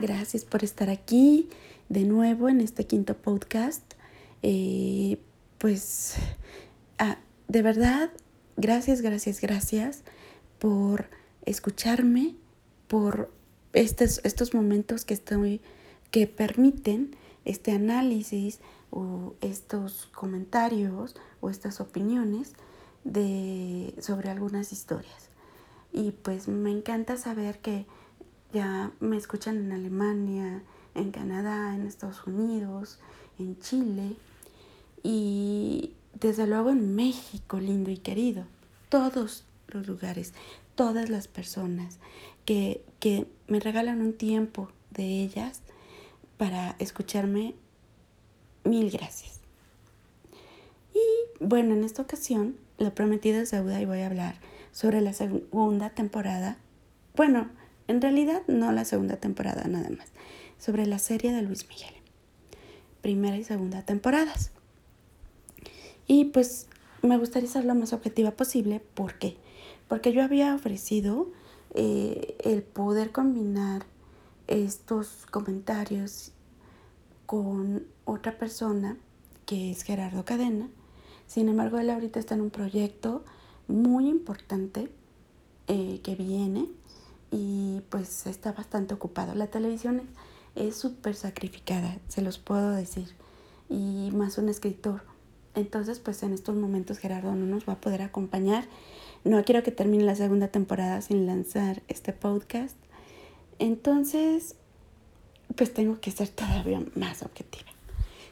Gracias 0.00 0.44
por 0.44 0.62
estar 0.62 0.90
aquí 0.90 1.48
de 1.88 2.04
nuevo 2.04 2.48
en 2.48 2.60
este 2.60 2.86
quinto 2.86 3.16
podcast. 3.16 3.82
Eh, 4.42 5.18
pues, 5.58 6.14
ah, 6.98 7.18
de 7.48 7.62
verdad, 7.62 8.10
gracias, 8.56 9.00
gracias, 9.00 9.40
gracias 9.40 10.02
por 10.60 11.06
escucharme, 11.46 12.36
por 12.86 13.32
estos, 13.72 14.20
estos 14.22 14.54
momentos 14.54 15.04
que 15.04 15.14
estoy, 15.14 15.60
que 16.12 16.28
permiten 16.28 17.16
este 17.44 17.72
análisis 17.72 18.60
o 18.90 19.34
estos 19.40 20.06
comentarios 20.14 21.16
o 21.40 21.50
estas 21.50 21.80
opiniones 21.80 22.52
de, 23.02 23.94
sobre 24.00 24.30
algunas 24.30 24.72
historias. 24.72 25.28
Y 25.92 26.12
pues 26.12 26.46
me 26.46 26.70
encanta 26.70 27.16
saber 27.16 27.58
que 27.58 27.86
ya 28.52 28.92
me 29.00 29.16
escuchan 29.16 29.56
en 29.56 29.72
Alemania, 29.72 30.62
en 30.94 31.10
Canadá, 31.10 31.74
en 31.74 31.86
Estados 31.86 32.26
Unidos, 32.26 32.98
en 33.38 33.58
Chile 33.58 34.16
y 35.02 35.92
desde 36.14 36.46
luego 36.46 36.70
en 36.70 36.94
México, 36.94 37.60
lindo 37.60 37.90
y 37.90 37.98
querido. 37.98 38.44
Todos 38.88 39.44
los 39.68 39.86
lugares, 39.86 40.32
todas 40.74 41.10
las 41.10 41.28
personas 41.28 41.98
que, 42.44 42.82
que 43.00 43.26
me 43.46 43.60
regalan 43.60 44.00
un 44.00 44.14
tiempo 44.14 44.70
de 44.90 45.22
ellas 45.22 45.60
para 46.36 46.76
escucharme, 46.78 47.54
mil 48.64 48.90
gracias. 48.90 49.40
Y 50.94 51.44
bueno, 51.44 51.74
en 51.74 51.84
esta 51.84 52.02
ocasión, 52.02 52.56
lo 52.78 52.94
prometido 52.94 53.40
es 53.40 53.50
deuda 53.50 53.80
y 53.80 53.84
voy 53.84 54.00
a 54.00 54.06
hablar 54.06 54.36
sobre 54.72 55.00
la 55.00 55.12
segunda 55.12 55.90
temporada. 55.90 56.56
Bueno, 57.14 57.48
en 57.88 58.00
realidad 58.00 58.42
no 58.46 58.70
la 58.70 58.84
segunda 58.84 59.16
temporada 59.16 59.66
nada 59.66 59.90
más, 59.90 60.08
sobre 60.58 60.86
la 60.86 60.98
serie 60.98 61.32
de 61.32 61.42
Luis 61.42 61.66
Miguel. 61.68 61.94
Primera 63.02 63.36
y 63.36 63.44
segunda 63.44 63.82
temporadas. 63.82 64.52
Y 66.06 66.26
pues 66.26 66.68
me 67.02 67.16
gustaría 67.16 67.48
ser 67.48 67.64
lo 67.64 67.74
más 67.74 67.92
objetiva 67.92 68.32
posible. 68.32 68.80
¿Por 68.94 69.18
qué? 69.18 69.36
Porque 69.88 70.12
yo 70.12 70.22
había 70.22 70.54
ofrecido 70.54 71.30
eh, 71.74 72.36
el 72.44 72.62
poder 72.62 73.10
combinar 73.10 73.86
estos 74.46 75.26
comentarios 75.30 76.32
con 77.26 77.86
otra 78.04 78.38
persona 78.38 78.96
que 79.46 79.70
es 79.70 79.82
Gerardo 79.82 80.24
Cadena. 80.24 80.68
Sin 81.26 81.48
embargo, 81.48 81.78
él 81.78 81.90
ahorita 81.90 82.18
está 82.18 82.34
en 82.34 82.42
un 82.42 82.50
proyecto 82.50 83.24
muy 83.66 84.08
importante 84.08 84.90
eh, 85.68 86.00
que 86.02 86.14
viene 86.14 86.68
y 87.30 87.82
pues 87.90 88.26
está 88.26 88.52
bastante 88.52 88.94
ocupado. 88.94 89.34
La 89.34 89.48
televisión 89.48 90.02
es 90.54 90.76
súper 90.76 91.14
sacrificada, 91.14 91.98
se 92.08 92.22
los 92.22 92.38
puedo 92.38 92.70
decir, 92.72 93.14
y 93.68 94.10
más 94.12 94.38
un 94.38 94.48
escritor. 94.48 95.02
Entonces, 95.54 95.98
pues 95.98 96.22
en 96.22 96.32
estos 96.32 96.54
momentos 96.54 96.98
Gerardo 96.98 97.34
no 97.34 97.46
nos 97.46 97.68
va 97.68 97.74
a 97.74 97.80
poder 97.80 98.02
acompañar. 98.02 98.64
No 99.24 99.44
quiero 99.44 99.62
que 99.62 99.72
termine 99.72 100.04
la 100.04 100.14
segunda 100.14 100.48
temporada 100.48 101.00
sin 101.00 101.26
lanzar 101.26 101.82
este 101.88 102.12
podcast. 102.12 102.76
Entonces, 103.58 104.54
pues 105.56 105.74
tengo 105.74 106.00
que 106.00 106.10
ser 106.10 106.28
todavía 106.28 106.80
más 106.94 107.22
objetiva. 107.22 107.70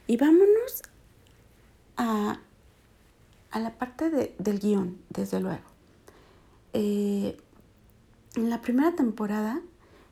Y 0.07 0.17
vámonos 0.17 0.83
a, 1.97 2.39
a 3.51 3.61
la 3.61 3.77
parte 3.77 4.11
de, 4.11 4.35
del 4.39 4.61
guion, 4.61 4.99
desde 5.11 5.41
luego. 5.41 5.65
Eh, 6.73 7.37
en 8.37 8.51
la 8.51 8.61
primera 8.61 8.93
temporada 8.95 9.61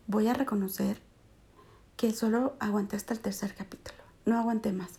voy 0.07 0.29
a 0.29 0.35
reconocer 0.35 0.99
que 1.97 2.11
solo 2.13 2.55
aguanté 2.59 2.97
hasta 2.97 3.13
el 3.13 3.21
tercer 3.21 3.55
capítulo, 3.55 3.99
no 4.25 4.39
aguanté 4.39 4.73
más. 4.73 4.99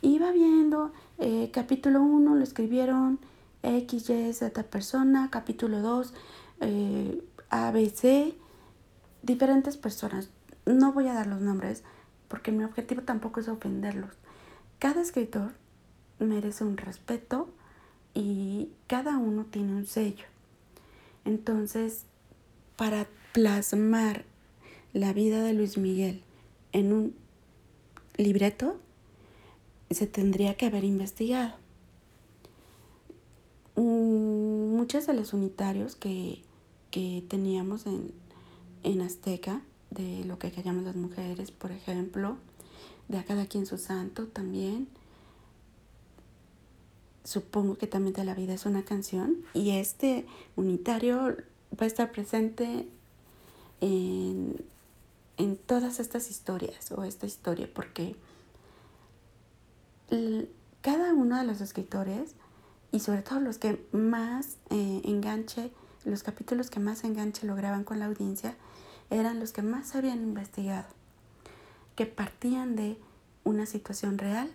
Iba 0.00 0.32
viendo, 0.32 0.92
eh, 1.18 1.50
capítulo 1.52 2.02
1 2.02 2.34
lo 2.34 2.42
escribieron 2.42 3.20
X, 3.62 4.10
Y, 4.10 4.32
Z 4.32 4.62
persona, 4.64 5.28
capítulo 5.30 5.80
2, 5.80 6.14
eh, 6.60 7.22
ABC, 7.50 8.34
diferentes 9.22 9.76
personas. 9.76 10.30
No 10.66 10.92
voy 10.92 11.08
a 11.08 11.14
dar 11.14 11.26
los 11.26 11.40
nombres 11.40 11.84
porque 12.28 12.50
mi 12.50 12.64
objetivo 12.64 13.02
tampoco 13.02 13.40
es 13.40 13.48
ofenderlos. 13.48 14.14
Cada 14.78 15.02
escritor 15.02 15.52
merece 16.18 16.64
un 16.64 16.76
respeto 16.76 17.50
y 18.14 18.72
cada 18.86 19.18
uno 19.18 19.44
tiene 19.44 19.74
un 19.74 19.86
sello. 19.86 20.24
Entonces, 21.24 22.06
para 22.76 23.06
plasmar 23.32 24.24
la 24.92 25.12
vida 25.12 25.42
de 25.42 25.54
Luis 25.54 25.78
Miguel 25.78 26.22
en 26.72 26.92
un 26.92 27.14
libreto, 28.16 28.76
se 29.90 30.06
tendría 30.06 30.54
que 30.54 30.66
haber 30.66 30.84
investigado. 30.84 31.54
Mm, 33.76 34.76
muchos 34.76 35.06
de 35.06 35.14
los 35.14 35.32
unitarios 35.32 35.96
que, 35.96 36.42
teníamos 37.28 37.86
en, 37.86 38.12
en 38.82 39.00
Azteca, 39.00 39.62
de 39.90 40.24
lo 40.24 40.38
que 40.38 40.50
llamamos 40.50 40.84
las 40.84 40.96
mujeres, 40.96 41.50
por 41.50 41.72
ejemplo, 41.72 42.36
de 43.08 43.18
a 43.18 43.24
cada 43.24 43.46
quien 43.46 43.64
su 43.66 43.78
santo 43.78 44.26
también. 44.26 44.88
Supongo 47.24 47.76
que 47.76 47.86
también 47.86 48.14
de 48.14 48.24
la 48.24 48.34
vida 48.34 48.52
es 48.52 48.66
una 48.66 48.84
canción. 48.84 49.38
Y 49.54 49.70
este 49.70 50.26
unitario 50.56 51.36
va 51.78 51.84
a 51.84 51.86
estar 51.86 52.12
presente 52.12 52.88
en, 53.80 54.64
todas 55.66 55.98
estas 55.98 56.30
historias 56.30 56.92
o 56.92 57.02
esta 57.02 57.26
historia, 57.26 57.68
porque 57.72 58.16
cada 60.82 61.14
uno 61.14 61.38
de 61.38 61.44
los 61.44 61.60
escritores, 61.60 62.34
y 62.92 63.00
sobre 63.00 63.22
todo 63.22 63.40
los 63.40 63.58
que 63.58 63.84
más 63.92 64.58
eh, 64.70 65.00
enganche, 65.04 65.72
los 66.04 66.22
capítulos 66.22 66.70
que 66.70 66.80
más 66.80 67.04
enganche 67.04 67.46
lograban 67.46 67.84
con 67.84 67.98
la 67.98 68.06
audiencia, 68.06 68.54
eran 69.10 69.40
los 69.40 69.52
que 69.52 69.62
más 69.62 69.94
habían 69.94 70.22
investigado, 70.22 70.86
que 71.96 72.06
partían 72.06 72.76
de 72.76 72.98
una 73.44 73.66
situación 73.66 74.18
real, 74.18 74.50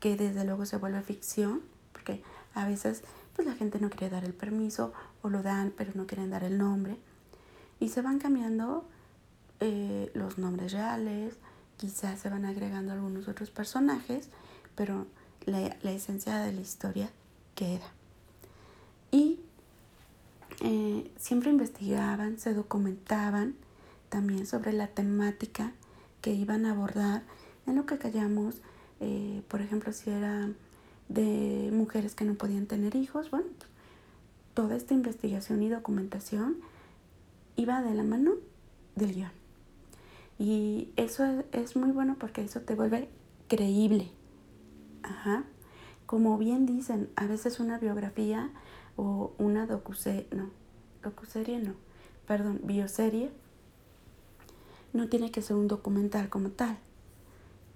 que 0.00 0.16
desde 0.16 0.44
luego 0.44 0.66
se 0.66 0.76
vuelve 0.76 1.02
ficción, 1.02 1.62
porque 1.92 2.22
a 2.54 2.66
veces 2.66 3.02
pues 3.34 3.46
la 3.46 3.54
gente 3.54 3.78
no 3.78 3.90
quiere 3.90 4.10
dar 4.10 4.24
el 4.24 4.34
permiso 4.34 4.92
o 5.22 5.28
lo 5.28 5.42
dan 5.42 5.72
pero 5.76 5.92
no 5.94 6.06
quieren 6.06 6.30
dar 6.30 6.44
el 6.44 6.58
nombre. 6.58 6.96
Y 7.80 7.88
se 7.88 8.02
van 8.02 8.18
cambiando 8.18 8.84
eh, 9.60 10.10
los 10.14 10.38
nombres 10.38 10.72
reales, 10.72 11.34
quizás 11.76 12.20
se 12.20 12.28
van 12.28 12.44
agregando 12.44 12.92
algunos 12.92 13.28
otros 13.28 13.50
personajes, 13.50 14.28
pero 14.74 15.06
la, 15.46 15.66
esencia 15.90 16.38
de 16.38 16.52
la 16.52 16.60
historia 16.60 17.10
queda. 17.54 17.86
Y 19.10 19.40
eh, 20.60 21.10
siempre 21.16 21.50
investigaban, 21.50 22.38
se 22.38 22.52
documentaban 22.52 23.54
también 24.08 24.46
sobre 24.46 24.72
la 24.72 24.88
temática 24.88 25.72
que 26.20 26.32
iban 26.32 26.66
a 26.66 26.72
abordar 26.72 27.22
en 27.66 27.76
lo 27.76 27.86
que 27.86 27.98
callamos, 27.98 28.56
eh, 29.00 29.42
por 29.48 29.60
ejemplo, 29.60 29.92
si 29.92 30.10
era 30.10 30.48
de 31.08 31.70
mujeres 31.72 32.14
que 32.14 32.24
no 32.24 32.34
podían 32.34 32.66
tener 32.66 32.94
hijos. 32.96 33.30
Bueno, 33.30 33.46
toda 34.58 34.74
esta 34.74 34.92
investigación 34.92 35.62
y 35.62 35.68
documentación 35.68 36.56
iba 37.54 37.80
de 37.80 37.94
la 37.94 38.02
mano 38.02 38.32
del 38.96 39.14
guion. 39.14 39.30
Y 40.36 40.88
eso 40.96 41.44
es, 41.52 41.76
muy 41.76 41.92
bueno 41.92 42.16
porque 42.18 42.42
eso 42.42 42.62
te 42.62 42.74
vuelve 42.74 43.08
creíble. 43.46 44.10
Ajá. 45.04 45.44
Como 46.06 46.36
bien 46.38 46.66
dicen, 46.66 47.08
a 47.14 47.28
veces 47.28 47.60
una 47.60 47.78
biografía 47.78 48.50
o 48.96 49.32
una 49.38 49.64
docuserie, 49.68 50.26
no, 50.34 50.50
docuserie 51.04 51.60
no, 51.60 51.74
perdón, 52.26 52.60
bioserie, 52.64 53.30
no 54.92 55.08
tiene 55.08 55.30
que 55.30 55.40
ser 55.40 55.54
un 55.54 55.68
documental 55.68 56.30
como 56.30 56.48
tal. 56.48 56.76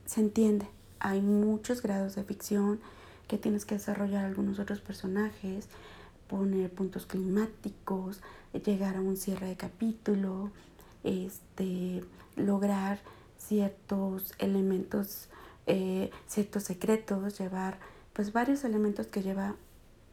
Se 0.04 0.20
entiende, 0.20 0.66
hay 0.98 1.20
muchos 1.20 1.80
grados 1.80 2.16
de 2.16 2.24
ficción, 2.24 2.80
que 3.28 3.38
tienes 3.38 3.66
que 3.66 3.76
desarrollar 3.76 4.24
algunos 4.24 4.58
otros 4.58 4.80
personajes, 4.80 5.68
poner 6.32 6.70
puntos 6.70 7.04
climáticos, 7.04 8.22
llegar 8.64 8.96
a 8.96 9.02
un 9.02 9.18
cierre 9.18 9.48
de 9.48 9.56
capítulo, 9.56 10.50
este, 11.04 12.02
lograr 12.36 13.00
ciertos 13.36 14.32
elementos, 14.38 15.28
eh, 15.66 16.10
ciertos 16.26 16.62
secretos, 16.62 17.38
llevar 17.38 17.78
pues 18.14 18.32
varios 18.32 18.64
elementos 18.64 19.08
que 19.08 19.22
lleva 19.22 19.56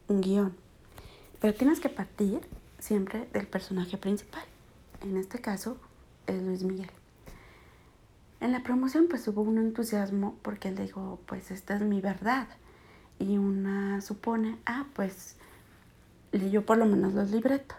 un 0.09 0.19
guion. 0.19 0.53
Pero 1.39 1.53
tienes 1.53 1.79
que 1.79 1.87
partir 1.87 2.41
siempre 2.79 3.29
del 3.31 3.47
personaje 3.47 3.97
principal. 3.97 4.43
En 5.01 5.15
este 5.15 5.39
caso 5.39 5.77
es 6.27 6.43
Luis 6.43 6.63
Miguel. 6.63 6.91
En 8.41 8.51
la 8.51 8.61
promoción 8.61 9.07
pues 9.09 9.25
hubo 9.29 9.41
un 9.41 9.57
entusiasmo 9.57 10.35
porque 10.41 10.67
él 10.67 10.75
dijo, 10.75 11.17
pues 11.27 11.49
esta 11.49 11.77
es 11.77 11.81
mi 11.81 12.01
verdad 12.01 12.49
y 13.19 13.37
una 13.37 14.01
supone, 14.01 14.57
ah, 14.65 14.85
pues 14.93 15.37
leyó 16.31 16.65
por 16.65 16.77
lo 16.77 16.85
menos 16.85 17.13
los 17.13 17.31
libretos. 17.31 17.77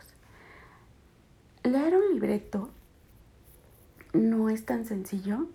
Leer 1.63 1.97
un 1.97 2.15
libreto 2.15 2.71
no 4.13 4.49
es 4.49 4.65
tan 4.65 4.87
sencillo. 4.87 5.49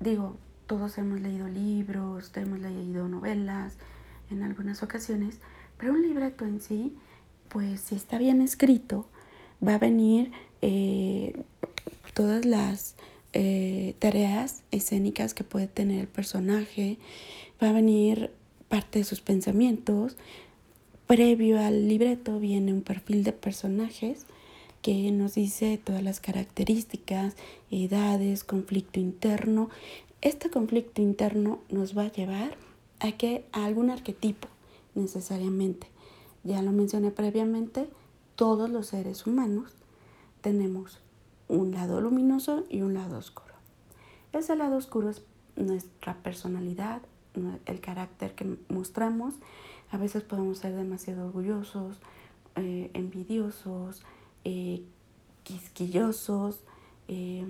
Digo, 0.00 0.36
todos 0.66 0.98
hemos 0.98 1.20
leído 1.20 1.48
libros, 1.48 2.30
hemos 2.36 2.58
leído 2.58 3.08
novelas 3.08 3.76
en 4.30 4.42
algunas 4.42 4.82
ocasiones, 4.82 5.38
pero 5.78 5.92
un 5.92 6.02
libreto 6.02 6.44
en 6.44 6.60
sí, 6.60 6.96
pues 7.48 7.80
si 7.80 7.94
está 7.94 8.18
bien 8.18 8.40
escrito, 8.40 9.06
va 9.66 9.74
a 9.74 9.78
venir 9.78 10.32
eh, 10.62 11.42
todas 12.14 12.44
las 12.44 12.96
eh, 13.32 13.94
tareas 13.98 14.62
escénicas 14.70 15.34
que 15.34 15.44
puede 15.44 15.66
tener 15.66 16.00
el 16.00 16.08
personaje, 16.08 16.98
va 17.62 17.70
a 17.70 17.72
venir 17.72 18.30
parte 18.68 19.00
de 19.00 19.04
sus 19.04 19.20
pensamientos. 19.20 20.16
Previo 21.12 21.60
al 21.60 21.88
libreto 21.88 22.38
viene 22.38 22.72
un 22.72 22.80
perfil 22.80 23.22
de 23.22 23.34
personajes 23.34 24.24
que 24.80 25.12
nos 25.12 25.34
dice 25.34 25.76
todas 25.76 26.02
las 26.02 26.20
características, 26.20 27.36
edades, 27.70 28.44
conflicto 28.44 28.98
interno. 28.98 29.68
Este 30.22 30.48
conflicto 30.48 31.02
interno 31.02 31.58
nos 31.68 31.94
va 31.94 32.04
a 32.04 32.12
llevar 32.12 32.56
a 32.98 33.12
que 33.12 33.44
a 33.52 33.66
algún 33.66 33.90
arquetipo 33.90 34.48
necesariamente. 34.94 35.86
Ya 36.44 36.62
lo 36.62 36.72
mencioné 36.72 37.10
previamente, 37.10 37.90
todos 38.34 38.70
los 38.70 38.86
seres 38.86 39.26
humanos 39.26 39.74
tenemos 40.40 40.98
un 41.46 41.72
lado 41.72 42.00
luminoso 42.00 42.64
y 42.70 42.80
un 42.80 42.94
lado 42.94 43.18
oscuro. 43.18 43.52
Ese 44.32 44.56
lado 44.56 44.78
oscuro 44.78 45.10
es 45.10 45.20
nuestra 45.56 46.14
personalidad, 46.22 47.02
el 47.66 47.80
carácter 47.82 48.34
que 48.34 48.56
mostramos. 48.70 49.34
A 49.92 49.98
veces 49.98 50.24
podemos 50.24 50.58
ser 50.58 50.74
demasiado 50.74 51.26
orgullosos, 51.26 51.98
eh, 52.56 52.90
envidiosos, 52.94 54.02
eh, 54.44 54.82
quisquillosos, 55.44 56.60
eh, 57.08 57.46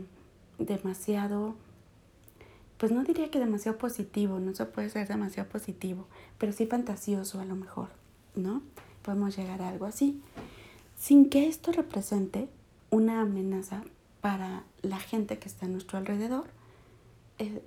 demasiado, 0.59 1.55
pues 2.79 2.93
no 2.93 3.05
diría 3.05 3.31
que 3.31 3.39
demasiado 3.39 3.79
positivo, 3.79 4.41
no 4.41 4.55
se 4.55 4.67
puede 4.67 4.91
ser 4.91 5.09
demasiado 5.09 5.49
positivo, 5.49 6.07
pero 6.39 6.53
sí 6.53 6.67
fantasioso 6.67 7.41
a 7.41 7.45
lo 7.45 7.55
mejor, 7.55 7.89
¿no? 8.35 8.63
Podemos 9.03 9.37
llegar 9.37 9.63
a 9.63 9.69
algo 9.69 9.87
así, 9.87 10.21
sin 10.97 11.31
que 11.31 11.49
esto 11.49 11.73
represente 11.73 12.49
una 12.91 13.21
amenaza 13.21 13.85
para 14.21 14.65
la 14.83 14.99
gente 14.99 15.39
que 15.39 15.49
está 15.49 15.67
a 15.67 15.69
nuestro 15.69 15.99
alrededor. 15.99 16.45
Eh, 17.39 17.63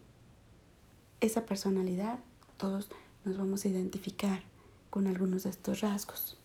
esa 1.22 1.46
personalidad, 1.46 2.20
todos 2.58 2.90
nos 3.24 3.38
vamos 3.38 3.66
a 3.66 3.70
identificar 3.70 4.44
con 4.96 5.08
algunos 5.08 5.44
de 5.44 5.50
estos 5.50 5.82
rasgos. 5.82 6.38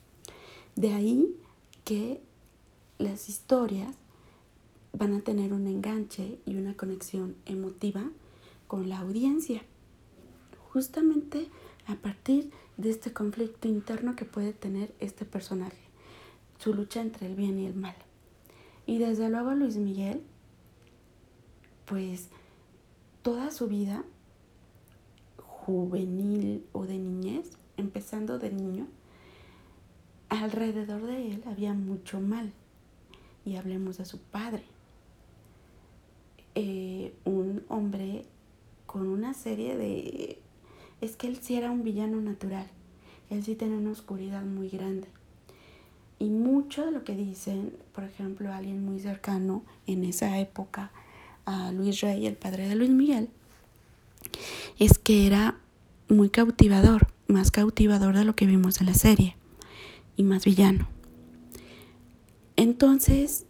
De 0.75 0.93
ahí 0.93 1.37
que 1.85 2.21
las 2.99 3.29
historias 3.29 3.95
van 4.93 5.15
a 5.15 5.21
tener 5.21 5.53
un 5.53 5.69
enganche 5.69 6.41
y 6.47 6.57
una 6.57 6.77
conexión 6.77 7.37
emotiva 7.47 8.11
con 8.67 8.89
la 8.89 8.99
audiencia, 8.99 9.63
justamente 10.73 11.49
a 11.87 11.95
partir 11.95 12.51
de 12.77 12.91
este 12.91 13.13
conflicto 13.13 13.69
interno 13.69 14.17
que 14.17 14.25
puede 14.25 14.53
tener 14.53 14.93
este 14.99 15.25
personaje, 15.25 15.85
su 16.59 16.75
lucha 16.75 17.03
entre 17.03 17.29
el 17.29 17.37
bien 17.37 17.57
y 17.57 17.67
el 17.67 17.77
mal. 17.77 17.95
Y 18.85 18.99
desde 18.99 19.31
luego 19.31 19.55
Luis 19.55 19.77
Miguel, 19.77 20.23
pues 21.87 22.31
toda 23.23 23.53
su 23.53 23.69
vida 23.69 24.03
juvenil 25.37 26.67
o 26.73 26.85
de 26.85 26.99
niñez, 26.99 27.60
empezando 27.81 28.39
de 28.39 28.51
niño, 28.51 28.87
alrededor 30.29 31.07
de 31.07 31.33
él 31.33 31.45
había 31.47 31.75
mucho 31.75 32.21
mal. 32.21 32.53
Y 33.45 33.57
hablemos 33.57 33.99
de 33.99 34.05
su 34.05 34.19
padre. 34.19 34.63
Eh, 36.55 37.15
un 37.25 37.65
hombre 37.69 38.25
con 38.87 39.09
una 39.09 39.35
serie 39.35 39.77
de... 39.77 40.39
Es 41.01 41.17
que 41.17 41.27
él 41.27 41.39
sí 41.41 41.57
era 41.57 41.71
un 41.71 41.83
villano 41.83 42.21
natural. 42.21 42.67
Él 43.31 43.45
sí 43.45 43.55
tenía 43.55 43.79
una 43.79 43.93
oscuridad 43.93 44.43
muy 44.43 44.69
grande. 44.69 45.09
Y 46.19 46.29
mucho 46.29 46.85
de 46.85 46.93
lo 46.93 47.03
que 47.03 47.17
dicen, 47.17 47.73
por 47.95 48.05
ejemplo, 48.05 48.53
alguien 48.53 48.85
muy 48.85 49.01
cercano 49.01 49.63
en 49.87 50.05
esa 50.05 50.39
época 50.39 50.91
a 51.47 51.73
Luis 51.73 52.01
Rey, 52.03 52.27
el 52.27 52.37
padre 52.37 52.69
de 52.69 52.75
Luis 52.75 52.91
Miguel, 52.91 53.31
es 54.79 54.99
que 54.99 55.27
era 55.27 55.57
muy 56.09 56.29
cautivador, 56.29 57.07
más 57.31 57.51
cautivador 57.51 58.17
de 58.17 58.25
lo 58.25 58.37
que 58.37 58.47
vimos 58.47 58.81
en 58.81 58.87
la 58.87 58.95
serie 58.95 59.37
y 60.17 60.23
más 60.23 60.45
villano. 60.45 60.89
Entonces, 62.57 63.47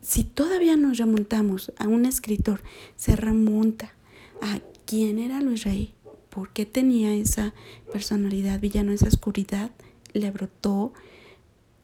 si 0.00 0.24
todavía 0.24 0.76
nos 0.76 0.98
remontamos 0.98 1.72
a 1.78 1.88
un 1.88 2.04
escritor, 2.04 2.62
se 2.96 3.16
remonta 3.16 3.94
a 4.40 4.60
quién 4.86 5.18
era 5.18 5.40
Luis 5.40 5.64
Rey, 5.64 5.94
por 6.28 6.50
qué 6.50 6.66
tenía 6.66 7.14
esa 7.14 7.54
personalidad 7.92 8.60
villano, 8.60 8.92
esa 8.92 9.08
oscuridad, 9.08 9.70
le 10.12 10.30
brotó 10.30 10.92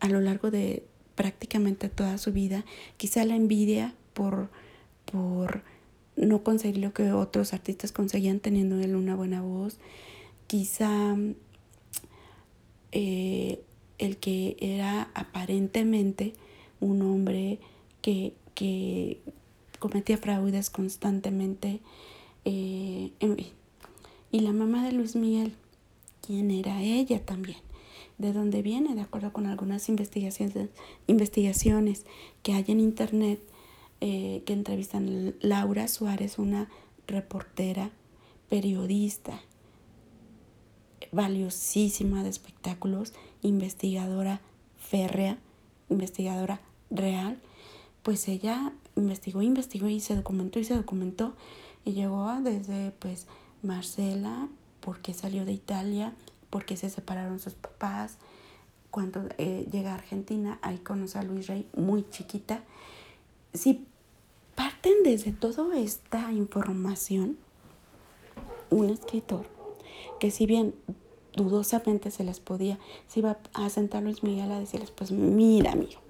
a 0.00 0.08
lo 0.08 0.20
largo 0.20 0.50
de 0.50 0.84
prácticamente 1.14 1.88
toda 1.88 2.18
su 2.18 2.32
vida. 2.32 2.64
Quizá 2.96 3.24
la 3.24 3.36
envidia 3.36 3.94
por, 4.14 4.48
por 5.10 5.62
no 6.16 6.42
conseguir 6.42 6.78
lo 6.78 6.92
que 6.92 7.12
otros 7.12 7.52
artistas 7.52 7.92
conseguían 7.92 8.40
teniendo 8.40 8.80
él 8.80 8.96
una 8.96 9.16
buena 9.16 9.42
voz. 9.42 9.78
Quizá 10.48 11.14
eh, 12.90 13.62
el 13.98 14.16
que 14.16 14.56
era 14.58 15.10
aparentemente 15.14 16.32
un 16.80 17.02
hombre 17.02 17.60
que, 18.02 18.34
que 18.56 19.20
cometía 19.78 20.18
fraudes 20.18 20.70
constantemente. 20.70 21.78
Eh, 22.44 23.12
y 24.32 24.40
la 24.40 24.52
mamá 24.52 24.84
de 24.84 24.92
Luis 24.92 25.14
Miguel, 25.14 25.54
¿quién 26.26 26.50
era 26.50 26.82
ella 26.82 27.24
también? 27.24 27.58
de 28.18 28.32
dónde 28.32 28.62
viene, 28.62 28.94
de 28.94 29.00
acuerdo 29.00 29.32
con 29.32 29.46
algunas 29.46 29.88
investigaciones, 29.88 30.70
investigaciones 31.06 32.04
que 32.42 32.52
hay 32.52 32.64
en 32.66 32.80
internet 32.80 33.40
eh, 34.00 34.42
que 34.44 34.52
entrevistan 34.52 35.34
a 35.40 35.46
Laura 35.46 35.88
Suárez, 35.88 36.38
una 36.38 36.68
reportera, 37.06 37.90
periodista, 38.48 39.40
valiosísima 41.12 42.22
de 42.22 42.30
espectáculos, 42.30 43.12
investigadora 43.42 44.40
férrea, 44.78 45.38
investigadora 45.88 46.60
real, 46.90 47.38
pues 48.02 48.28
ella 48.28 48.72
investigó, 48.96 49.42
investigó 49.42 49.88
y 49.88 50.00
se 50.00 50.16
documentó 50.16 50.58
y 50.58 50.64
se 50.64 50.74
documentó 50.74 51.34
y 51.84 51.92
llegó 51.92 52.24
a 52.28 52.40
desde 52.40 52.90
pues 52.98 53.26
Marcela, 53.62 54.48
porque 54.80 55.14
salió 55.14 55.44
de 55.44 55.52
Italia, 55.52 56.14
porque 56.50 56.76
se 56.76 56.90
separaron 56.90 57.40
sus 57.40 57.54
papás. 57.54 58.16
Cuando 58.90 59.28
eh, 59.36 59.66
llega 59.70 59.92
a 59.92 59.96
Argentina, 59.96 60.58
ahí 60.62 60.78
conoce 60.78 61.18
a 61.18 61.22
Luis 61.22 61.46
Rey 61.46 61.68
muy 61.76 62.08
chiquita. 62.08 62.62
Si 63.52 63.86
parten 64.54 65.02
desde 65.04 65.32
toda 65.32 65.78
esta 65.78 66.32
información, 66.32 67.36
un 68.70 68.90
escritor 68.90 69.57
que 70.18 70.30
si 70.30 70.46
bien 70.46 70.74
dudosamente 71.34 72.10
se 72.10 72.24
les 72.24 72.40
podía, 72.40 72.78
se 73.06 73.20
iba 73.20 73.38
a 73.54 73.68
sentar 73.68 74.02
Luis 74.02 74.22
Miguel 74.22 74.50
a 74.50 74.58
decirles, 74.58 74.90
pues 74.90 75.12
mira 75.12 75.72
amigo, 75.72 76.00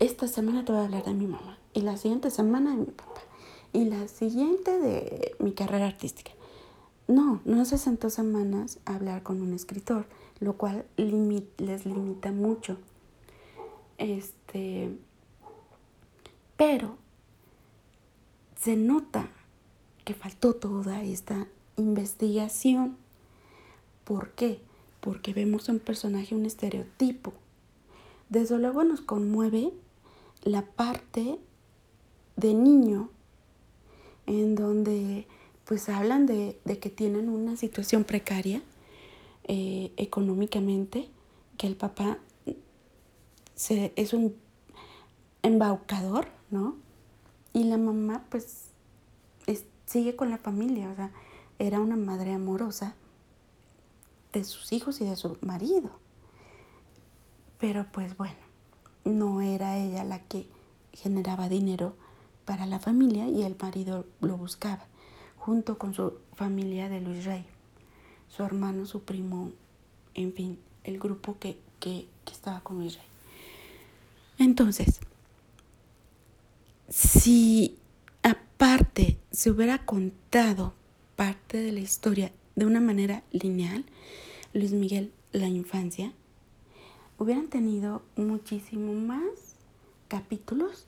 esta 0.00 0.26
semana 0.26 0.64
te 0.64 0.72
voy 0.72 0.80
a 0.80 0.84
hablar 0.84 1.04
de 1.04 1.14
mi 1.14 1.26
mamá 1.26 1.58
y 1.74 1.82
la 1.82 1.96
siguiente 1.96 2.30
semana 2.30 2.70
de 2.72 2.78
mi 2.78 2.86
papá 2.86 3.20
y 3.72 3.84
la 3.84 4.08
siguiente 4.08 4.78
de 4.78 5.36
mi 5.38 5.52
carrera 5.52 5.86
artística. 5.86 6.32
No, 7.08 7.40
no 7.44 7.64
se 7.64 7.78
sentó 7.78 8.10
semanas 8.10 8.78
a 8.84 8.94
hablar 8.94 9.22
con 9.22 9.40
un 9.40 9.52
escritor, 9.52 10.06
lo 10.40 10.56
cual 10.56 10.86
les 10.96 11.86
limita 11.86 12.32
mucho. 12.32 12.78
Este, 13.98 14.96
pero 16.56 16.96
se 18.60 18.76
nota 18.76 19.28
que 20.04 20.14
faltó 20.14 20.54
toda 20.54 21.02
esta 21.02 21.46
investigación. 21.76 22.96
¿Por 24.04 24.30
qué? 24.30 24.60
Porque 25.00 25.32
vemos 25.32 25.68
un 25.68 25.78
personaje, 25.78 26.34
un 26.34 26.46
estereotipo. 26.46 27.32
Desde 28.28 28.58
luego 28.58 28.84
nos 28.84 29.00
conmueve 29.00 29.72
la 30.42 30.62
parte 30.62 31.38
de 32.36 32.54
niño 32.54 33.10
en 34.26 34.54
donde 34.54 35.26
pues 35.64 35.88
hablan 35.88 36.26
de, 36.26 36.58
que 36.80 36.90
tienen 36.90 37.28
una 37.28 37.56
situación 37.56 38.04
precaria 38.04 38.62
eh, 39.44 39.92
económicamente, 39.96 41.08
que 41.56 41.66
el 41.66 41.76
papá 41.76 42.18
se, 43.54 43.92
es 43.96 44.12
un 44.12 44.34
embaucador, 45.42 46.28
¿no? 46.50 46.76
Y 47.52 47.64
la 47.64 47.76
mamá 47.76 48.24
pues 48.30 48.72
sigue 49.92 50.16
con 50.16 50.30
la 50.30 50.38
familia, 50.38 50.90
o 50.90 50.96
sea, 50.96 51.12
era 51.58 51.80
una 51.80 51.96
madre 51.96 52.32
amorosa 52.32 52.94
de 54.32 54.44
sus 54.44 54.72
hijos 54.72 55.00
y 55.00 55.04
de 55.04 55.16
su 55.16 55.36
marido. 55.40 55.90
Pero 57.58 57.86
pues 57.92 58.16
bueno, 58.16 58.36
no 59.04 59.40
era 59.40 59.78
ella 59.78 60.04
la 60.04 60.20
que 60.20 60.46
generaba 60.92 61.48
dinero 61.48 61.94
para 62.44 62.66
la 62.66 62.78
familia 62.78 63.28
y 63.28 63.42
el 63.42 63.56
marido 63.60 64.04
lo 64.20 64.36
buscaba, 64.36 64.84
junto 65.36 65.78
con 65.78 65.94
su 65.94 66.14
familia 66.34 66.88
de 66.88 67.00
Luis 67.00 67.24
Rey, 67.24 67.46
su 68.28 68.42
hermano, 68.42 68.86
su 68.86 69.02
primo, 69.02 69.50
en 70.14 70.32
fin, 70.32 70.58
el 70.84 70.98
grupo 70.98 71.38
que, 71.38 71.58
que, 71.80 72.08
estaba 72.30 72.60
con 72.60 72.78
Luis 72.78 72.96
Rey. 72.96 73.06
Entonces, 74.38 75.00
si 76.88 77.78
aparte 78.22 79.18
se 79.30 79.50
hubiera 79.50 79.84
contado 79.84 80.72
parte 81.16 81.58
de 81.58 81.72
la 81.72 81.80
historia 81.80 82.32
de 82.56 82.66
una 82.66 82.80
manera 82.80 83.22
lineal, 83.32 83.84
Luis 84.52 84.72
Miguel, 84.72 85.12
la 85.32 85.48
infancia, 85.48 86.12
hubieran 87.18 87.48
tenido 87.48 88.02
muchísimo 88.16 88.92
más 88.94 89.56
capítulos 90.08 90.86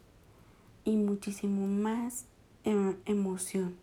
y 0.84 0.96
muchísimo 0.96 1.66
más 1.66 2.26
em, 2.64 2.96
emoción 3.06 3.74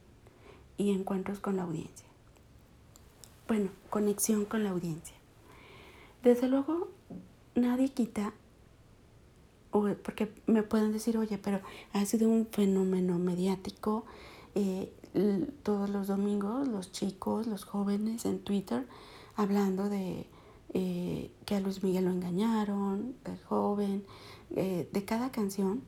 y 0.78 0.92
encuentros 0.92 1.40
con 1.40 1.58
la 1.58 1.64
audiencia. 1.64 2.08
Bueno, 3.48 3.70
conexión 3.90 4.46
con 4.46 4.64
la 4.64 4.70
audiencia. 4.70 5.16
Desde 6.24 6.48
luego, 6.48 6.90
nadie 7.56 7.90
quita, 7.90 8.34
porque 9.72 10.32
me 10.46 10.64
pueden 10.64 10.92
decir, 10.92 11.18
oye, 11.18 11.38
pero 11.38 11.62
ha 11.94 12.06
sido 12.06 12.30
un 12.30 12.46
fenómeno 12.46 13.18
mediático. 13.18 14.06
Eh, 14.56 14.92
todos 15.64 15.90
los 15.90 16.08
domingos 16.08 16.68
los 16.68 16.92
chicos, 16.92 17.48
los 17.48 17.66
jóvenes 17.66 18.26
en 18.26 18.40
Twitter 18.40 18.88
hablando 19.36 19.90
de 19.90 20.28
eh, 20.74 21.32
que 21.46 21.56
a 21.56 21.60
Luis 21.60 21.84
Miguel 21.84 22.06
lo 22.06 22.12
engañaron, 22.12 23.16
el 23.26 23.40
joven, 23.44 24.06
eh, 24.52 24.88
de 24.92 25.06
cada 25.06 25.32
canción, 25.32 25.82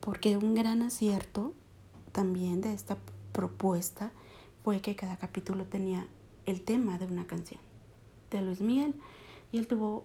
porque 0.00 0.36
un 0.36 0.54
gran 0.54 0.82
acierto 0.82 1.54
también 2.12 2.60
de 2.60 2.74
esta 2.74 2.98
propuesta 3.32 4.12
fue 4.64 4.80
que 4.80 4.96
cada 4.96 5.16
capítulo 5.16 5.64
tenía 5.64 6.06
el 6.44 6.62
tema 6.62 6.98
de 6.98 7.06
una 7.06 7.26
canción 7.26 7.60
de 8.30 8.42
Luis 8.42 8.60
Miguel 8.60 8.94
y 9.52 9.58
él 9.58 9.66
tuvo 9.66 10.04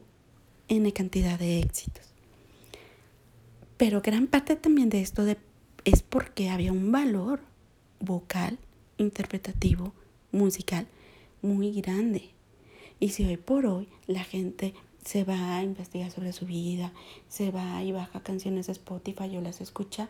N 0.67 0.91
cantidad 0.93 1.37
de 1.37 1.59
éxitos. 1.59 2.13
Pero 3.77 4.01
gran 4.01 4.27
parte 4.27 4.55
también 4.55 4.89
de 4.89 5.01
esto 5.01 5.25
es 5.83 6.03
porque 6.03 6.49
había 6.49 6.71
un 6.71 6.91
valor 6.91 7.41
vocal, 8.01 8.57
interpretativo, 8.97 9.93
musical 10.31 10.87
muy 11.41 11.71
grande. 11.81 12.29
Y 12.99 13.09
si 13.09 13.25
hoy 13.25 13.37
por 13.37 13.65
hoy 13.65 13.87
la 14.07 14.23
gente 14.23 14.73
se 15.03 15.23
va 15.23 15.57
a 15.57 15.63
investigar 15.63 16.11
sobre 16.11 16.33
su 16.33 16.45
vida, 16.45 16.91
se 17.27 17.51
va 17.51 17.83
y 17.83 17.91
baja 17.91 18.21
canciones 18.21 18.67
de 18.67 18.73
Spotify 18.73 19.35
o 19.37 19.41
las 19.41 19.61
escucha 19.61 20.09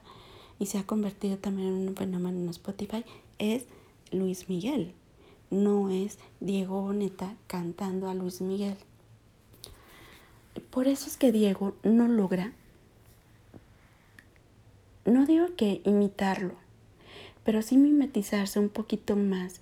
y 0.60 0.66
se 0.66 0.78
ha 0.78 0.84
convertido 0.84 1.38
también 1.38 1.70
en 1.70 1.88
un 1.88 1.96
fenómeno 1.96 2.38
en 2.38 2.50
Spotify, 2.50 3.04
es 3.40 3.66
Luis 4.12 4.50
Miguel. 4.50 4.94
No 5.50 5.90
es 5.90 6.18
Diego 6.40 6.82
Boneta 6.82 7.36
cantando 7.48 8.10
a 8.10 8.14
Luis 8.14 8.42
Miguel. 8.42 8.78
Por 10.70 10.88
eso 10.88 11.08
es 11.08 11.18
que 11.18 11.32
Diego 11.32 11.76
no 11.84 12.08
logra, 12.08 12.54
no 15.06 15.26
digo 15.26 15.48
que 15.58 15.82
imitarlo, 15.84 16.54
pero 17.44 17.62
sí 17.62 17.78
mimetizarse 17.78 18.60
un 18.60 18.70
poquito 18.70 19.16
más 19.16 19.62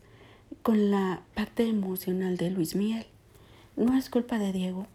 con 0.62 0.92
la 0.92 1.22
parte 1.36 1.68
emocional 1.68 2.38
de 2.38 2.52
Luis 2.52 2.76
Miguel. 2.76 3.06
No 3.76 3.98
es 3.98 4.10
culpa 4.10 4.40
de 4.40 4.52
Diego. 4.52 4.88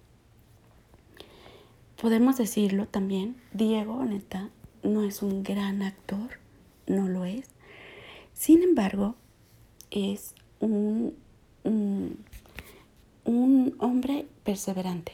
Podemos 2.00 2.37
decirlo 2.37 2.87
también, 2.87 3.37
Diego, 3.53 4.05
neta, 4.05 4.50
no 4.83 5.05
es 5.05 5.23
un 5.23 5.43
gran 5.43 5.83
actor, 5.83 6.38
no 6.87 7.09
lo 7.09 7.25
es. 7.25 7.49
Sin 8.35 8.62
embargo, 8.62 9.14
es 9.91 10.35
un, 10.61 11.14
un, 11.64 12.17
hombre 13.79 14.26
perseverante 14.43 15.12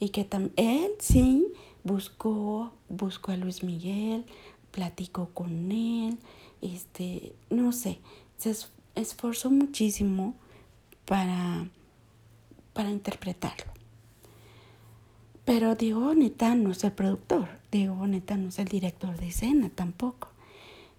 y 0.00 0.10
que 0.10 0.26
él 0.56 0.90
sí 0.98 1.46
buscó, 1.84 2.72
buscó 2.88 3.32
a 3.32 3.36
Luis 3.36 3.62
Miguel, 3.62 4.24
platicó 4.70 5.30
con 5.32 5.70
él, 5.70 6.18
este, 6.62 7.34
no 7.50 7.72
sé, 7.72 7.98
se 8.38 8.54
esforzó 8.94 9.50
muchísimo 9.50 10.34
para, 11.04 11.68
para 12.72 12.90
interpretarlo. 12.90 13.72
Pero 15.44 15.74
Diego 15.74 16.00
Boneta 16.00 16.54
no 16.54 16.70
es 16.70 16.84
el 16.84 16.92
productor, 16.92 17.48
Diego 17.70 17.96
Boneta 17.96 18.36
no 18.36 18.48
es 18.48 18.58
el 18.58 18.68
director 18.68 19.18
de 19.18 19.28
escena 19.28 19.70
tampoco. 19.70 20.28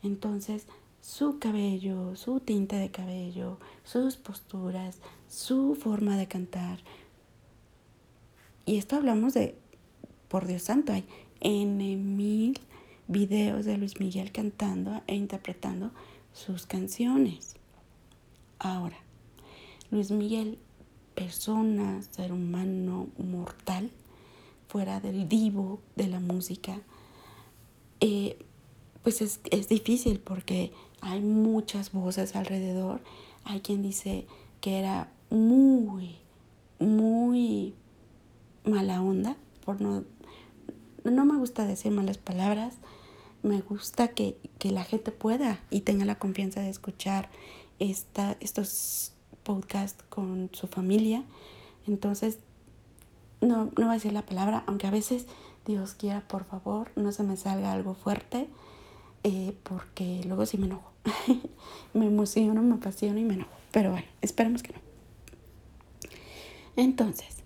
Entonces, 0.03 0.67
su 1.01 1.39
cabello, 1.39 2.15
su 2.17 2.41
tinte 2.41 2.75
de 2.75 2.91
cabello, 2.91 3.58
sus 3.84 4.17
posturas, 4.17 5.00
su 5.29 5.75
forma 5.75 6.17
de 6.17 6.27
cantar. 6.27 6.79
Y 8.65 8.77
esto 8.77 8.98
hablamos 8.98 9.34
de, 9.34 9.58
por 10.27 10.46
Dios 10.46 10.63
santo, 10.63 10.93
hay 10.93 11.05
N 11.39 11.96
mil 11.98 12.60
videos 13.08 13.66
de 13.66 13.78
Luis 13.78 14.00
Miguel 14.00 14.32
cantando 14.32 15.02
e 15.08 15.16
interpretando 15.16 15.92
sus 16.34 16.66
canciones. 16.66 17.56
Ahora, 18.60 18.98
Luis 19.92 20.12
Miguel, 20.12 20.58
persona, 21.16 22.02
ser 22.02 22.32
humano 22.32 23.08
mortal, 23.18 23.92
fuera 24.68 25.00
del 25.00 25.30
divo 25.30 25.82
de 25.96 26.08
la 26.08 26.20
música, 26.20 26.82
eh, 28.00 28.38
pues 29.04 29.22
es, 29.22 29.40
es 29.52 29.70
difícil 29.70 30.20
porque 30.20 30.72
hay 31.02 31.22
muchas 31.22 31.92
voces 31.92 32.36
alrededor. 32.36 33.02
Hay 33.44 33.60
quien 33.60 33.84
dice 33.84 34.26
que 34.62 34.80
era 34.80 35.12
muy, 35.30 36.16
muy 36.80 37.74
mala 38.64 39.02
onda, 39.02 39.36
por 39.66 39.82
no, 39.82 40.04
no 41.04 41.26
me 41.26 41.38
gusta 41.38 41.66
decir 41.66 41.92
malas 41.92 42.18
palabras, 42.18 42.76
me 43.42 43.62
gusta 43.62 44.10
que, 44.10 44.38
la 44.62 44.86
gente 44.86 45.12
pueda 45.12 45.60
y 45.70 45.82
tenga 45.82 46.06
la 46.06 46.18
confianza 46.18 46.62
de 46.62 46.70
escuchar 46.70 47.30
esta, 47.80 48.38
estos 48.40 49.12
podcasts 49.44 50.02
con 50.08 50.50
su 50.54 50.68
familia. 50.68 51.26
Entonces, 51.86 52.40
no, 53.42 53.66
no 53.66 53.72
voy 53.76 53.90
a 53.90 53.94
decir 53.94 54.14
la 54.14 54.26
palabra, 54.26 54.64
aunque 54.66 54.88
a 54.88 54.92
veces 54.92 55.26
Dios 55.66 55.96
quiera, 55.96 56.22
por 56.22 56.46
favor, 56.46 56.92
no 56.96 57.12
se 57.12 57.24
me 57.24 57.36
salga 57.36 57.74
algo 57.74 57.94
fuerte, 57.94 58.48
eh, 59.24 59.54
porque 59.64 60.22
luego 60.26 60.46
sí 60.46 60.58
me 60.58 60.68
enojo. 60.68 60.92
me 61.94 62.06
emociono, 62.06 62.62
me 62.62 62.76
apasiono 62.76 63.20
y 63.20 63.26
me 63.26 63.34
enojo. 63.34 63.52
Pero 63.72 63.92
bueno, 63.92 64.08
esperemos 64.22 64.64
que 64.64 64.72
no. 64.72 64.80
Entonces, 66.78 67.43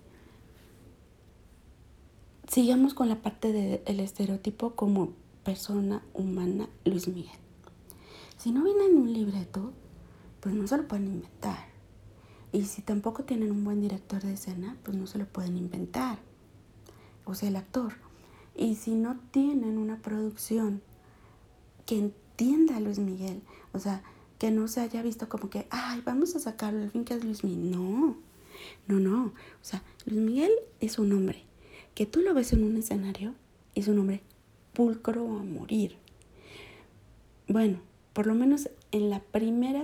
sigamos 2.48 2.94
con 2.94 3.08
la 3.08 3.20
parte 3.20 3.52
del 3.52 4.00
estereotipo 4.00 4.74
como 4.74 5.12
persona 5.44 6.02
humana 6.14 6.68
Luis 6.84 7.06
Miguel. 7.06 7.38
Si 8.38 8.52
no 8.52 8.64
viene 8.64 8.86
en 8.86 8.96
un 8.96 9.12
libreto, 9.12 9.72
pues 10.40 10.54
no 10.54 10.66
se 10.66 10.78
lo 10.78 10.88
pueden 10.88 11.08
inventar. 11.08 11.68
Y 12.52 12.64
si 12.64 12.80
tampoco 12.80 13.24
tienen 13.24 13.50
un 13.50 13.64
buen 13.64 13.82
director 13.82 14.22
de 14.22 14.32
escena, 14.32 14.76
pues 14.82 14.96
no 14.96 15.06
se 15.06 15.18
lo 15.18 15.26
pueden 15.26 15.56
inventar. 15.58 16.18
O 17.26 17.34
sea, 17.34 17.50
el 17.50 17.56
actor. 17.56 17.94
Y 18.56 18.76
si 18.76 18.94
no 18.94 19.18
tienen 19.30 19.76
una 19.76 19.98
producción 19.98 20.80
que 21.84 21.98
entienda 21.98 22.76
a 22.76 22.80
Luis 22.80 22.98
Miguel, 22.98 23.42
o 23.72 23.78
sea, 23.78 24.02
que 24.38 24.50
no 24.50 24.68
se 24.68 24.80
haya 24.80 25.02
visto 25.02 25.28
como 25.28 25.50
que, 25.50 25.66
ay, 25.70 26.00
vamos 26.04 26.34
a 26.34 26.38
sacarlo, 26.38 26.82
al 26.82 26.90
fin 26.90 27.04
que 27.04 27.14
es 27.14 27.24
Luis 27.24 27.44
Miguel. 27.44 27.70
No, 27.70 28.16
no, 28.86 29.00
no. 29.00 29.24
O 29.26 29.32
sea, 29.62 29.82
Luis 30.06 30.20
Miguel 30.20 30.52
es 30.80 30.98
un 30.98 31.12
hombre 31.12 31.47
que 31.98 32.06
tú 32.06 32.20
lo 32.20 32.32
ves 32.32 32.52
en 32.52 32.62
un 32.62 32.76
escenario, 32.76 33.34
es 33.74 33.88
un 33.88 33.98
hombre 33.98 34.20
pulcro 34.72 35.36
a 35.36 35.42
morir. 35.42 35.96
Bueno, 37.48 37.80
por 38.12 38.28
lo 38.28 38.34
menos 38.34 38.70
en 38.92 39.10
la 39.10 39.18
primera 39.18 39.82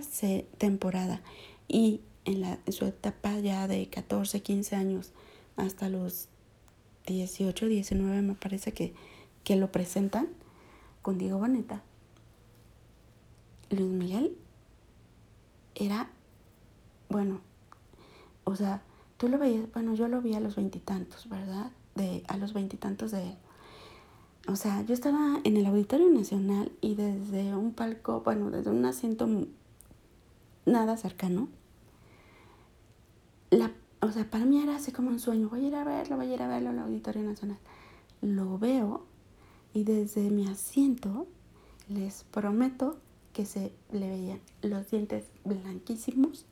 temporada 0.59 1.23
y 1.67 2.03
en, 2.25 2.43
la, 2.43 2.61
su 2.69 2.85
etapa 2.85 3.37
ya 3.41 3.67
de 3.67 3.89
14, 3.89 4.43
15 4.43 4.77
años 4.77 5.13
hasta 5.57 5.89
los 5.89 6.29
18, 7.09 7.67
19 7.67 8.23
me 8.23 8.35
parece 8.35 8.71
que, 8.71 8.95
que 9.43 9.57
lo 9.57 9.73
presentan 9.73 10.29
con 11.03 11.19
Diego 11.19 11.41
Boneta. 11.41 11.83
Luis 13.71 13.91
Miguel 13.91 14.37
era, 15.75 16.13
bueno, 17.09 17.41
o 18.45 18.55
sea, 18.55 18.85
tú 19.17 19.29
lo 19.29 19.37
veías, 19.37 19.65
bueno, 19.73 19.97
yo 19.97 20.07
lo 20.07 20.23
vi 20.23 20.35
a 20.35 20.39
los 20.39 20.55
veintitantos, 20.55 21.29
¿verdad? 21.29 21.73
De, 21.95 22.25
a 22.29 22.37
los 22.37 22.53
veintitantos 22.53 23.11
de 23.13 23.31
él. 23.31 23.37
O 24.47 24.57
sea, 24.57 24.83
yo 24.83 24.93
estaba 24.93 25.41
en 25.45 25.57
el 25.57 25.65
Auditorio 25.67 26.11
Nacional 26.11 26.71
y 26.81 26.97
desde 26.97 27.55
un 27.55 27.73
palco, 27.73 28.21
bueno, 28.21 28.51
desde 28.51 28.71
un 28.71 28.85
asiento 28.85 29.27
nada 30.67 30.97
cercano, 30.97 31.49
la, 33.51 33.71
o 34.01 34.11
sea, 34.11 34.29
para 34.29 34.45
mí 34.45 34.61
era 34.63 34.77
así 34.77 34.93
como 34.93 35.09
un 35.09 35.19
sueño, 35.19 35.49
voy 35.49 35.65
a 35.65 35.69
ir 35.69 35.75
a 35.77 35.85
verlo, 35.85 36.17
voy 36.17 36.31
a 36.31 36.35
ir 36.35 36.43
a 36.43 36.49
verlo 36.49 36.71
al 36.71 36.79
Auditorio 36.81 37.23
Nacional. 37.23 37.59
Lo 38.21 38.59
veo 38.59 39.05
y 39.73 39.85
desde 39.85 40.31
mi 40.31 40.47
asiento 40.47 41.27
Les 41.89 42.25
prometo 42.25 42.99
que 43.33 43.45
se 43.45 43.73
le 43.93 44.09
veían 44.09 44.41
los 44.63 44.91
dientes 44.91 45.25
blanquísimos, 45.45 46.47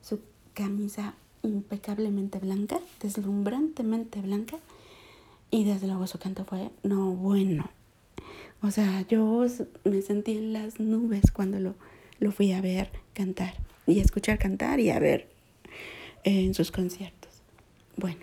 su 0.00 0.20
camisa 0.54 1.14
impecablemente 1.42 2.38
blanca, 2.38 2.80
deslumbrantemente 3.02 4.20
blanca, 4.20 4.58
y 5.50 5.64
desde 5.64 5.86
luego 5.86 6.06
su 6.06 6.18
canto 6.18 6.44
fue 6.44 6.70
no 6.82 7.12
bueno. 7.12 7.70
O 8.62 8.70
sea, 8.70 9.04
yo 9.08 9.46
me 9.84 10.02
sentí 10.02 10.32
en 10.32 10.52
las 10.52 10.78
nubes 10.78 11.30
cuando 11.32 11.58
lo, 11.58 11.74
lo 12.18 12.30
fui 12.30 12.52
a 12.52 12.60
ver 12.60 12.90
cantar 13.14 13.54
y 13.86 14.00
escuchar 14.00 14.38
cantar 14.38 14.80
y 14.80 14.90
a 14.90 14.98
ver 14.98 15.28
en 16.24 16.54
sus 16.54 16.70
conciertos. 16.70 17.30
Bueno, 17.96 18.20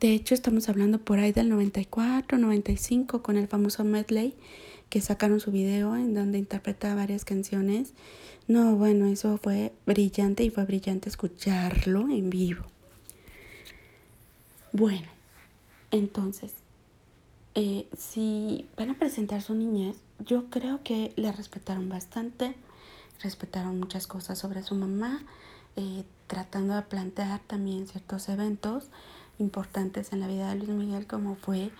de 0.00 0.12
hecho 0.12 0.34
estamos 0.34 0.68
hablando 0.68 0.98
por 0.98 1.18
ahí 1.18 1.32
del 1.32 1.48
94, 1.48 2.36
95 2.36 3.22
con 3.22 3.36
el 3.36 3.48
famoso 3.48 3.84
medley 3.84 4.34
que 4.88 5.00
sacaron 5.00 5.40
su 5.40 5.50
video 5.50 5.96
en 5.96 6.14
donde 6.14 6.38
interpreta 6.38 6.94
varias 6.94 7.24
canciones. 7.24 7.92
No, 8.46 8.76
bueno, 8.76 9.06
eso 9.06 9.38
fue 9.38 9.72
brillante 9.86 10.44
y 10.44 10.50
fue 10.50 10.64
brillante 10.64 11.08
escucharlo 11.08 12.02
en 12.08 12.30
vivo. 12.30 12.64
Bueno, 14.72 15.08
entonces, 15.90 16.52
eh, 17.54 17.86
si 17.96 18.66
van 18.76 18.90
a 18.90 18.98
presentar 18.98 19.40
su 19.40 19.54
niñez, 19.54 19.96
yo 20.18 20.50
creo 20.50 20.82
que 20.82 21.12
le 21.16 21.30
respetaron 21.32 21.88
bastante, 21.88 22.56
respetaron 23.22 23.78
muchas 23.78 24.06
cosas 24.06 24.38
sobre 24.38 24.62
su 24.62 24.74
mamá, 24.74 25.22
eh, 25.76 26.04
tratando 26.26 26.74
de 26.74 26.82
plantear 26.82 27.40
también 27.46 27.86
ciertos 27.86 28.28
eventos 28.28 28.88
importantes 29.38 30.12
en 30.12 30.20
la 30.20 30.26
vida 30.26 30.48
de 30.48 30.56
Luis 30.56 30.70
Miguel, 30.70 31.06
como 31.06 31.36
fue 31.36 31.70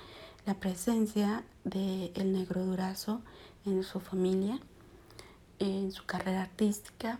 la 0.47 0.55
presencia 0.55 1.45
de 1.65 2.13
el 2.15 2.33
negro 2.33 2.65
Durazo 2.65 3.23
en 3.65 3.83
su 3.83 4.01
familia, 4.01 4.59
en 5.59 5.93
su 5.93 6.05
carrera 6.05 6.43
artística, 6.43 7.19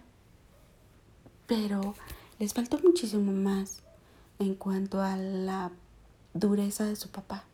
pero 1.47 1.95
les 2.39 2.53
faltó 2.53 2.79
muchísimo 2.79 3.33
más 3.33 3.83
en 4.39 4.55
cuanto 4.55 5.01
a 5.01 5.17
la 5.17 5.71
dureza 6.35 6.85
de 6.85 6.97
su 6.97 7.09
papá. 7.09 7.45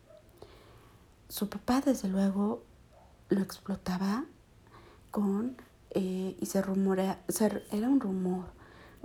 Su 1.29 1.47
papá, 1.47 1.81
desde 1.81 2.09
luego, 2.09 2.63
lo 3.29 3.41
explotaba 3.41 4.25
con, 5.11 5.55
eh, 5.91 6.35
y 6.39 6.45
se 6.45 6.61
rumorea, 6.61 7.21
era 7.71 7.87
un 7.87 7.99
rumor, 7.99 8.45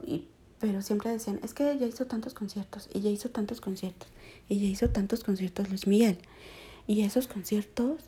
y, 0.04 0.28
pero 0.58 0.82
siempre 0.82 1.10
decían, 1.10 1.40
es 1.42 1.54
que 1.54 1.70
ella 1.70 1.86
hizo 1.86 2.06
tantos 2.06 2.34
conciertos, 2.34 2.88
y 2.92 3.00
ya 3.00 3.10
hizo 3.10 3.30
tantos 3.30 3.60
conciertos, 3.60 4.08
y 4.48 4.58
ya 4.58 4.66
hizo 4.66 4.90
tantos 4.90 5.22
conciertos 5.24 5.68
Luis 5.68 5.86
Miguel. 5.86 6.18
Y 6.86 7.02
esos 7.02 7.26
conciertos, 7.26 8.00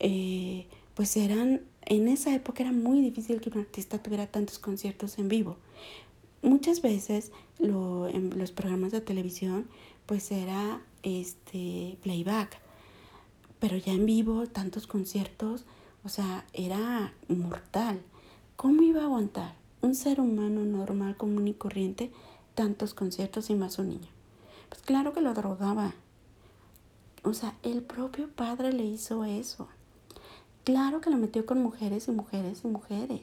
eh, 0.00 0.66
pues 0.94 1.16
eran, 1.16 1.62
en 1.82 2.08
esa 2.08 2.34
época 2.34 2.62
era 2.62 2.72
muy 2.72 3.00
difícil 3.00 3.40
que 3.40 3.50
un 3.50 3.58
artista 3.58 4.02
tuviera 4.02 4.26
tantos 4.26 4.58
conciertos 4.58 5.18
en 5.18 5.28
vivo. 5.28 5.56
Muchas 6.42 6.82
veces 6.82 7.32
lo, 7.58 8.08
en 8.08 8.38
los 8.38 8.52
programas 8.52 8.92
de 8.92 9.00
televisión, 9.00 9.66
pues 10.06 10.30
era 10.30 10.82
este 11.02 11.96
playback, 12.02 12.58
pero 13.60 13.78
ya 13.78 13.92
en 13.92 14.04
vivo, 14.04 14.46
tantos 14.46 14.86
conciertos, 14.86 15.64
o 16.02 16.10
sea, 16.10 16.44
era 16.52 17.14
mortal. 17.28 18.02
¿Cómo 18.56 18.82
iba 18.82 19.00
a 19.00 19.04
aguantar 19.04 19.63
un 19.84 19.94
ser 19.94 20.20
humano 20.20 20.64
normal, 20.64 21.16
común 21.16 21.46
y 21.46 21.54
corriente, 21.54 22.10
tantos 22.54 22.94
conciertos 22.94 23.50
y 23.50 23.54
más 23.54 23.78
un 23.78 23.90
niño? 23.90 24.08
Pues 24.68 24.82
claro 24.82 25.12
que 25.12 25.20
lo 25.20 25.34
drogaba, 25.34 25.92
o 27.22 27.34
sea, 27.34 27.54
el 27.62 27.82
propio 27.82 28.28
padre 28.28 28.72
le 28.72 28.84
hizo 28.84 29.24
eso. 29.24 29.68
Claro 30.64 31.00
que 31.00 31.10
lo 31.10 31.16
metió 31.16 31.44
con 31.44 31.62
mujeres 31.62 32.08
y 32.08 32.12
mujeres 32.12 32.62
y 32.64 32.68
mujeres. 32.68 33.22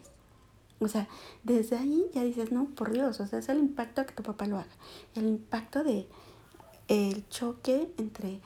O 0.80 0.88
sea, 0.88 1.08
desde 1.44 1.78
ahí 1.78 2.06
ya 2.14 2.24
dices, 2.24 2.52
no, 2.52 2.66
por 2.66 2.92
Dios, 2.92 3.20
o 3.20 3.28
sea, 3.28 3.40
es 3.40 3.50
el 3.50 3.60
impacto 3.60 4.06
que 4.06 4.14
tu 4.14 4.24
papá 4.24 4.46
lo 4.46 4.58
haga. 4.58 4.72
El 5.16 5.28
impacto 5.28 5.84
de 5.84 6.08
el 6.88 7.28
choque 7.30 7.92
entre 7.98 8.40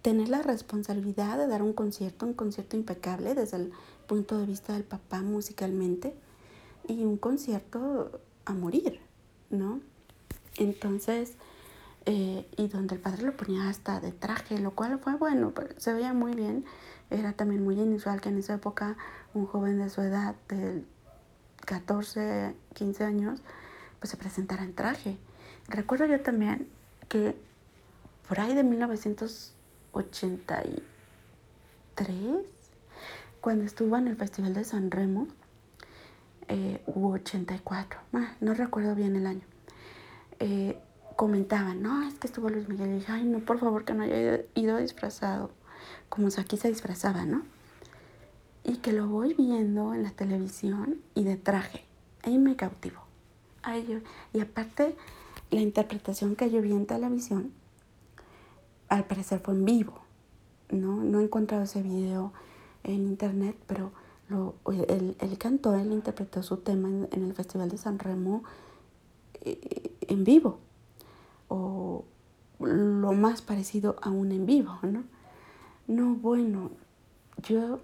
tener 0.00 0.28
la 0.28 0.42
responsabilidad 0.42 1.38
de 1.38 1.46
dar 1.46 1.62
un 1.62 1.72
concierto, 1.72 2.26
un 2.26 2.34
concierto 2.34 2.76
impecable 2.76 3.34
desde 3.34 3.56
el 3.58 3.72
punto 4.06 4.38
de 4.38 4.46
vista 4.46 4.72
del 4.72 4.84
papá 4.84 5.22
musicalmente, 5.22 6.14
y 6.88 7.04
un 7.04 7.16
concierto 7.16 8.20
a 8.44 8.52
morir, 8.52 9.00
¿no? 9.50 9.80
Entonces, 10.56 11.36
eh, 12.04 12.48
y 12.56 12.66
donde 12.68 12.96
el 12.96 13.00
padre 13.00 13.22
lo 13.22 13.36
ponía 13.36 13.68
hasta 13.68 14.00
de 14.00 14.10
traje, 14.12 14.58
lo 14.58 14.72
cual 14.72 14.98
fue 14.98 15.14
bueno, 15.14 15.52
se 15.76 15.94
veía 15.94 16.12
muy 16.12 16.34
bien. 16.34 16.64
Era 17.10 17.32
también 17.32 17.62
muy 17.62 17.78
inusual 17.78 18.20
que 18.20 18.30
en 18.30 18.38
esa 18.38 18.54
época 18.54 18.96
un 19.34 19.46
joven 19.46 19.78
de 19.78 19.88
su 19.90 20.00
edad, 20.00 20.34
de 20.48 20.82
14, 21.66 22.56
15 22.74 23.04
años, 23.04 23.40
pues 24.00 24.10
se 24.10 24.16
presentara 24.16 24.64
en 24.64 24.74
traje. 24.74 25.16
Recuerdo 25.68 26.06
yo 26.06 26.20
también 26.20 26.66
que 27.08 27.36
por 28.28 28.40
ahí 28.40 28.52
de 28.54 28.64
1983, 28.64 30.82
cuando 33.40 33.64
estuvo 33.64 33.96
en 33.96 34.08
el 34.08 34.16
Festival 34.16 34.54
de 34.54 34.64
San 34.64 34.90
Remo, 34.90 35.28
eh, 36.52 36.82
u 36.84 37.08
84, 37.12 37.98
ah, 38.12 38.36
no 38.42 38.52
recuerdo 38.52 38.94
bien 38.94 39.16
el 39.16 39.26
año. 39.26 39.40
Eh, 40.38 40.78
comentaban, 41.16 41.80
no, 41.80 42.06
es 42.06 42.18
que 42.18 42.26
estuvo 42.26 42.50
Luis 42.50 42.68
Miguel. 42.68 42.90
Y 42.90 42.94
dije, 42.96 43.10
ay, 43.10 43.24
no, 43.24 43.38
por 43.38 43.58
favor, 43.58 43.86
que 43.86 43.94
no 43.94 44.02
haya 44.02 44.42
ido 44.54 44.76
disfrazado, 44.76 45.50
como 46.10 46.28
aquí 46.36 46.58
se 46.58 46.68
disfrazaba, 46.68 47.24
¿no? 47.24 47.42
Y 48.64 48.76
que 48.76 48.92
lo 48.92 49.08
voy 49.08 49.32
viendo 49.32 49.94
en 49.94 50.02
la 50.02 50.10
televisión 50.10 50.98
y 51.14 51.24
de 51.24 51.38
traje. 51.38 51.86
Ahí 52.22 52.38
me 52.38 52.54
cautivo 52.54 53.00
Ay, 53.62 54.02
y 54.34 54.40
aparte, 54.40 54.94
la 55.50 55.60
interpretación 55.60 56.36
que 56.36 56.50
yo 56.50 56.60
vi 56.60 56.72
en 56.72 56.84
televisión, 56.84 57.52
al 58.90 59.06
parecer 59.06 59.40
fue 59.40 59.54
en 59.54 59.64
vivo, 59.64 60.02
¿no? 60.70 60.96
No 60.96 61.20
he 61.20 61.24
encontrado 61.24 61.64
ese 61.64 61.82
video 61.82 62.32
en 62.84 63.06
internet, 63.06 63.56
pero 63.66 63.92
lo, 64.32 64.54
él, 64.88 65.16
él 65.18 65.38
cantó, 65.38 65.74
él 65.74 65.92
interpretó 65.92 66.42
su 66.42 66.56
tema 66.58 66.88
en, 66.88 67.08
en 67.12 67.24
el 67.24 67.34
Festival 67.34 67.68
de 67.68 67.78
San 67.78 67.98
Remo 67.98 68.42
eh, 69.44 69.92
en 70.08 70.24
vivo 70.24 70.58
o 71.48 72.04
lo 72.60 73.12
más 73.12 73.42
parecido 73.42 73.96
a 74.02 74.10
un 74.10 74.32
en 74.32 74.46
vivo, 74.46 74.78
¿no? 74.82 75.04
No, 75.86 76.14
bueno, 76.14 76.70
yo 77.46 77.80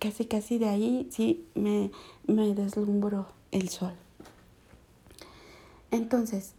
casi 0.00 0.24
casi 0.26 0.58
de 0.58 0.68
ahí 0.68 1.08
sí 1.10 1.46
me, 1.54 1.90
me 2.26 2.54
deslumbró 2.54 3.26
el 3.50 3.68
sol. 3.68 3.92
Entonces, 5.90 6.54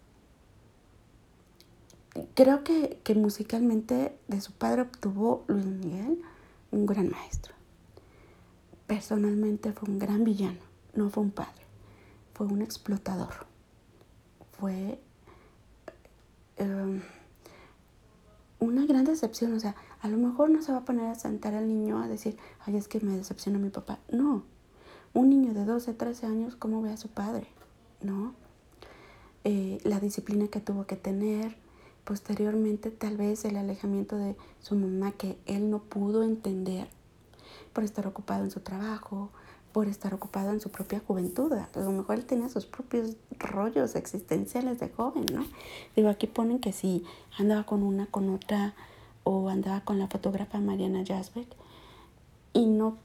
creo 2.36 2.64
que, 2.64 3.00
que 3.04 3.16
musicalmente 3.16 4.16
de 4.28 4.42
su 4.42 4.52
padre 4.52 4.84
obtuvo 4.84 5.44
Luis 5.48 5.66
Miguel 5.66 6.22
un 6.72 6.86
gran 6.86 7.10
maestro. 7.10 7.55
Personalmente 8.88 9.74
fue 9.74 9.89
un 9.89 10.00
gran 10.00 10.24
villano, 10.24 10.60
no 10.93 11.10
fue 11.10 11.24
un 11.24 11.32
padre, 11.32 11.63
fue 12.34 12.48
un 12.48 12.62
explotador, 12.62 13.48
fue 14.52 15.00
Em, 16.58 17.02
una 18.60 18.86
gran 18.86 19.06
decepción. 19.06 19.54
O 19.54 19.60
sea, 19.60 19.76
a 20.02 20.08
lo 20.08 20.17
mejor 20.17 20.50
no 20.50 20.62
se 20.62 20.71
va 20.71 20.80
a 20.80 20.86
poner 20.86 21.08
a 21.08 21.15
sentar 21.15 21.54
al 21.54 21.67
niño 21.67 22.02
a 22.02 22.08
decir, 22.08 22.38
ay, 22.65 22.78
es 22.78 22.88
que 22.88 23.00
me 23.00 23.15
decepciona 23.17 23.60
mi 23.60 23.69
papá. 23.69 24.00
No. 24.12 24.43
Un 25.13 25.30
niño 25.30 25.54
de 25.54 25.65
12, 25.65 25.93
13 25.93 26.26
años, 26.26 26.56
¿cómo 26.56 26.82
ve 26.82 26.91
a 26.91 26.98
su 26.98 27.10
padre? 27.10 27.48
¿No? 28.02 28.34
Eh, 29.43 29.80
la 29.84 30.00
disciplina 30.00 30.48
que 30.48 30.60
tuvo 30.60 30.86
que 30.86 30.95
tener. 30.95 31.58
Posteriormente, 32.04 32.91
tal 32.91 33.17
vez 33.17 33.45
el 33.45 33.58
alejamiento 33.58 34.17
de 34.17 34.36
su 34.60 34.76
mamá 34.76 35.12
que 35.12 35.38
él 35.45 35.69
no 35.71 35.80
pudo 35.80 36.24
entender 36.24 36.88
por 37.74 37.84
estar 37.84 38.08
ocupado 38.08 38.44
en 38.44 38.52
su 38.52 38.60
trabajo, 38.60 39.30
por 39.76 39.88
estar 39.88 40.13
ocupado 40.13 40.52
en 40.52 40.62
su 40.62 40.70
propia 40.70 41.02
juventud. 41.06 41.52
A 41.52 41.68
lo 41.80 41.91
mejor 41.91 42.15
él 42.15 42.26
tenía 42.26 42.48
sus 42.48 42.65
propios 42.65 43.18
rollos 43.38 43.96
existenciales 43.96 44.80
de 44.80 44.88
joven, 44.88 45.26
¿no? 45.34 45.46
Digo, 45.96 46.08
aquí 46.08 46.28
ponen 46.28 46.60
que 46.60 46.72
si 46.72 47.04
andaba 47.38 47.65
con 47.65 47.84
una, 47.84 48.08
con 48.08 48.30
otra, 48.30 48.74
o 49.26 49.50
andaba 49.50 49.82
con 49.82 50.00
la 50.00 50.08
fotógrafa 50.08 50.60
Mariana 50.60 51.04
Jasbeck, 51.06 51.48
y 52.54 52.68
no, 52.68 52.98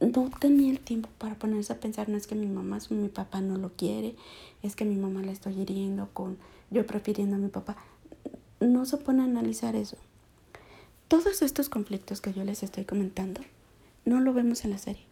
no 0.00 0.30
tenía 0.40 0.70
el 0.70 0.80
tiempo 0.80 1.10
para 1.18 1.34
ponerse 1.34 1.74
a 1.74 1.80
pensar, 1.80 2.08
no 2.08 2.16
es 2.16 2.26
que 2.26 2.34
mi 2.34 2.46
mamá, 2.46 2.78
mi 2.88 3.08
papá 3.08 3.42
no 3.42 3.58
lo 3.58 3.70
quiere, 3.72 4.16
es 4.62 4.74
que 4.74 4.86
mi 4.86 4.96
mamá 4.96 5.20
la 5.20 5.32
estoy 5.32 5.60
hiriendo 5.60 6.08
con 6.14 6.38
yo 6.70 6.86
prefiriendo 6.86 7.36
a 7.36 7.38
mi 7.38 7.48
papá. 7.48 7.76
No 8.60 8.86
se 8.86 8.96
pone 8.96 9.20
a 9.20 9.26
analizar 9.26 9.76
eso. 9.76 9.98
Todos 11.08 11.40
estos 11.40 11.70
conflictos 11.70 12.20
que 12.20 12.34
yo 12.34 12.44
les 12.44 12.62
estoy 12.62 12.84
comentando, 12.84 13.40
no 14.04 14.20
lo 14.20 14.34
vemos 14.34 14.66
en 14.66 14.72
la 14.72 14.78
serie. 14.78 15.06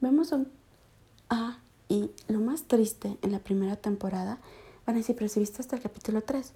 Vemos 0.00 0.30
un 0.30 0.48
A 1.28 1.58
y 1.88 2.12
lo 2.28 2.38
más 2.38 2.64
triste 2.64 3.16
en 3.22 3.32
la 3.32 3.40
primera 3.40 3.74
temporada, 3.74 4.38
van 4.86 4.94
a 4.94 4.98
decir, 4.98 5.16
pero 5.16 5.28
si 5.28 5.40
viste 5.40 5.60
hasta 5.60 5.74
el 5.74 5.82
capítulo 5.82 6.22
3. 6.22 6.52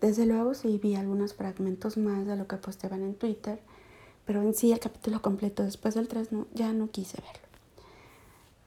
Desde 0.00 0.24
luego 0.24 0.54
sí 0.54 0.80
vi 0.82 0.94
algunos 0.94 1.34
fragmentos 1.34 1.98
más 1.98 2.26
de 2.26 2.36
lo 2.36 2.46
que 2.46 2.56
posteaban 2.56 3.02
en 3.02 3.14
Twitter, 3.14 3.60
pero 4.24 4.40
en 4.40 4.54
sí 4.54 4.72
el 4.72 4.80
capítulo 4.80 5.20
completo 5.20 5.62
después 5.62 5.94
del 5.94 6.08
3 6.08 6.32
no, 6.32 6.46
ya 6.54 6.72
no 6.72 6.90
quise 6.90 7.18
verlo. 7.20 7.48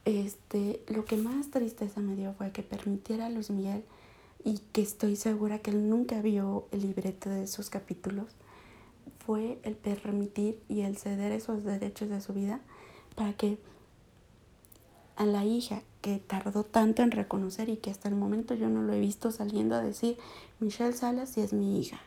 Este, 0.06 0.84
lo 0.88 1.06
que 1.06 1.18
más 1.18 1.50
tristeza 1.50 2.02
me 2.02 2.16
dio 2.16 2.34
fue 2.34 2.52
que 2.52 2.62
permitiera 2.62 3.26
a 3.26 3.30
Luis 3.30 3.50
Miguel 3.50 3.84
y 4.44 4.60
que 4.72 4.84
estoy 4.84 5.16
segura 5.16 5.60
que 5.60 5.72
él 5.72 5.90
nunca 5.90 6.22
vio 6.22 6.68
el 6.72 6.84
libreto 6.84 7.30
de 7.32 7.44
esos 7.44 7.72
capítulos, 7.72 8.28
fue 9.28 9.60
el 9.64 9.76
permitir 9.76 10.60
y 10.70 10.82
el 10.82 10.98
ceder 10.98 11.34
esos 11.34 11.66
derechos 11.66 12.08
de 12.08 12.22
su 12.22 12.34
vida 12.34 12.62
para 13.16 13.34
que 13.34 13.60
a 15.18 15.26
la 15.26 15.44
hija 15.44 15.84
que 16.02 16.18
tardó 16.18 16.64
tanto 16.64 17.02
en 17.02 17.12
reconocer 17.12 17.68
y 17.68 17.76
que 17.76 17.92
hasta 17.92 18.08
el 18.08 18.16
momento 18.16 18.56
yo 18.56 18.70
no 18.70 18.82
lo 18.82 18.94
he 18.94 19.00
visto 19.02 19.32
saliendo 19.32 19.76
a 19.76 19.82
decir, 19.82 20.18
Michelle 20.62 20.94
Salas 20.94 21.30
sí 21.30 21.42
es 21.42 21.52
mi 21.52 21.78
hija 21.78 22.00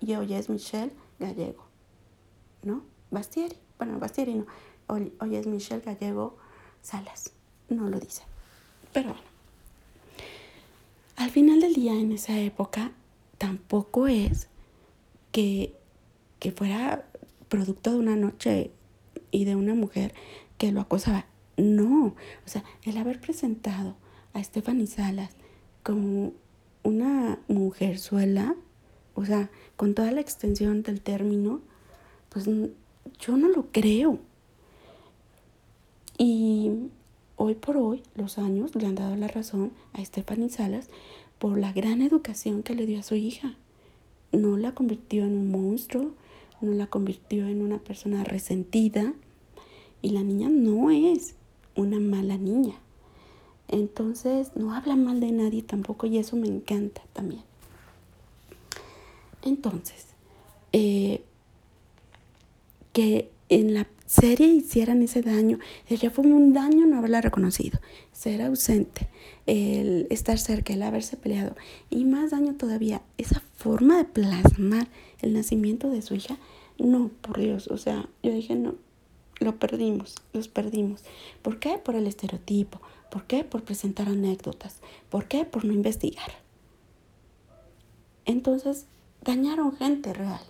y 0.00 0.14
hoy 0.14 0.32
es 0.32 0.48
Michelle 0.48 0.92
Gallego, 1.20 1.66
¿no? 2.62 2.82
Bastieri, 3.10 3.56
bueno, 3.76 3.98
Bastieri 3.98 4.34
no, 4.34 4.46
hoy, 4.86 5.12
hoy 5.20 5.36
es 5.36 5.46
Michelle 5.46 5.82
Gallego 5.82 6.38
Salas 6.80 7.32
no 7.68 7.90
lo 7.90 8.00
dice. 8.00 8.22
Pero 8.94 9.10
bueno, 9.10 9.22
al 11.16 11.30
final 11.30 11.60
del 11.60 11.74
día 11.74 11.92
en 11.92 12.12
esa 12.12 12.38
época 12.38 12.92
tampoco 13.36 14.06
es 14.06 14.48
que, 15.32 15.76
que 16.42 16.50
fuera 16.50 17.04
producto 17.48 17.92
de 17.92 17.98
una 17.98 18.16
noche 18.16 18.72
y 19.30 19.44
de 19.44 19.54
una 19.54 19.76
mujer 19.76 20.12
que 20.58 20.72
lo 20.72 20.80
acosaba. 20.80 21.26
No, 21.56 22.06
o 22.06 22.48
sea, 22.48 22.64
el 22.82 22.96
haber 22.96 23.20
presentado 23.20 23.94
a 24.32 24.42
Stephanie 24.42 24.88
Salas 24.88 25.30
como 25.84 26.32
una 26.82 27.38
mujer 27.46 28.00
suela, 28.00 28.56
o 29.14 29.24
sea, 29.24 29.50
con 29.76 29.94
toda 29.94 30.10
la 30.10 30.20
extensión 30.20 30.82
del 30.82 31.00
término, 31.00 31.60
pues 32.28 32.48
yo 33.20 33.36
no 33.36 33.48
lo 33.48 33.70
creo. 33.70 34.18
Y 36.18 36.90
Hoy 37.44 37.56
por 37.56 37.76
hoy, 37.76 38.02
los 38.14 38.38
años 38.38 38.72
le 38.76 38.86
han 38.86 38.94
dado 38.94 39.16
la 39.16 39.26
razón 39.26 39.72
a 39.94 40.04
Stephanie 40.04 40.48
Salas 40.48 40.88
por 41.40 41.58
la 41.58 41.72
gran 41.72 42.00
educación 42.00 42.62
que 42.62 42.76
le 42.76 42.86
dio 42.86 43.00
a 43.00 43.02
su 43.02 43.16
hija. 43.16 43.56
No 44.30 44.56
la 44.56 44.76
convirtió 44.76 45.24
en 45.24 45.36
un 45.36 45.50
monstruo, 45.50 46.12
no 46.62 46.72
la 46.72 46.86
convirtió 46.86 47.46
en 47.46 47.60
una 47.60 47.78
persona 47.78 48.24
resentida 48.24 49.12
y 50.00 50.10
la 50.10 50.22
niña 50.22 50.48
no 50.48 50.90
es 50.90 51.34
una 51.76 52.00
mala 52.00 52.36
niña. 52.36 52.74
Entonces 53.68 54.52
no 54.54 54.74
habla 54.74 54.96
mal 54.96 55.20
de 55.20 55.32
nadie 55.32 55.62
tampoco 55.62 56.06
y 56.06 56.18
eso 56.18 56.36
me 56.36 56.48
encanta 56.48 57.02
también. 57.12 57.42
Entonces, 59.42 60.06
eh, 60.72 61.22
que 62.92 63.30
en 63.52 63.74
la 63.74 63.86
serie 64.06 64.46
hicieran 64.46 65.02
ese 65.02 65.20
daño. 65.20 65.58
Ella 65.88 66.10
fue 66.10 66.24
un 66.24 66.54
daño 66.54 66.86
no 66.86 66.98
haberla 66.98 67.20
reconocido, 67.20 67.80
ser 68.12 68.40
ausente, 68.40 69.08
el 69.46 70.06
estar 70.10 70.38
cerca, 70.38 70.72
el 70.72 70.82
haberse 70.82 71.18
peleado. 71.18 71.54
Y 71.90 72.04
más 72.04 72.30
daño 72.30 72.54
todavía, 72.54 73.02
esa 73.18 73.42
forma 73.56 73.98
de 73.98 74.04
plasmar 74.04 74.88
el 75.20 75.34
nacimiento 75.34 75.90
de 75.90 76.00
su 76.00 76.14
hija. 76.14 76.38
No, 76.78 77.10
por 77.20 77.38
Dios, 77.38 77.68
o 77.68 77.76
sea, 77.76 78.08
yo 78.22 78.32
dije, 78.32 78.54
no, 78.54 78.76
lo 79.38 79.56
perdimos, 79.56 80.14
los 80.32 80.48
perdimos. 80.48 81.02
¿Por 81.42 81.58
qué? 81.58 81.76
Por 81.76 81.94
el 81.94 82.06
estereotipo. 82.06 82.80
¿Por 83.10 83.24
qué? 83.24 83.44
Por 83.44 83.64
presentar 83.64 84.08
anécdotas. 84.08 84.80
¿Por 85.10 85.26
qué? 85.26 85.44
Por 85.44 85.66
no 85.66 85.74
investigar. 85.74 86.32
Entonces, 88.24 88.86
dañaron 89.22 89.76
gente 89.76 90.14
real. 90.14 90.40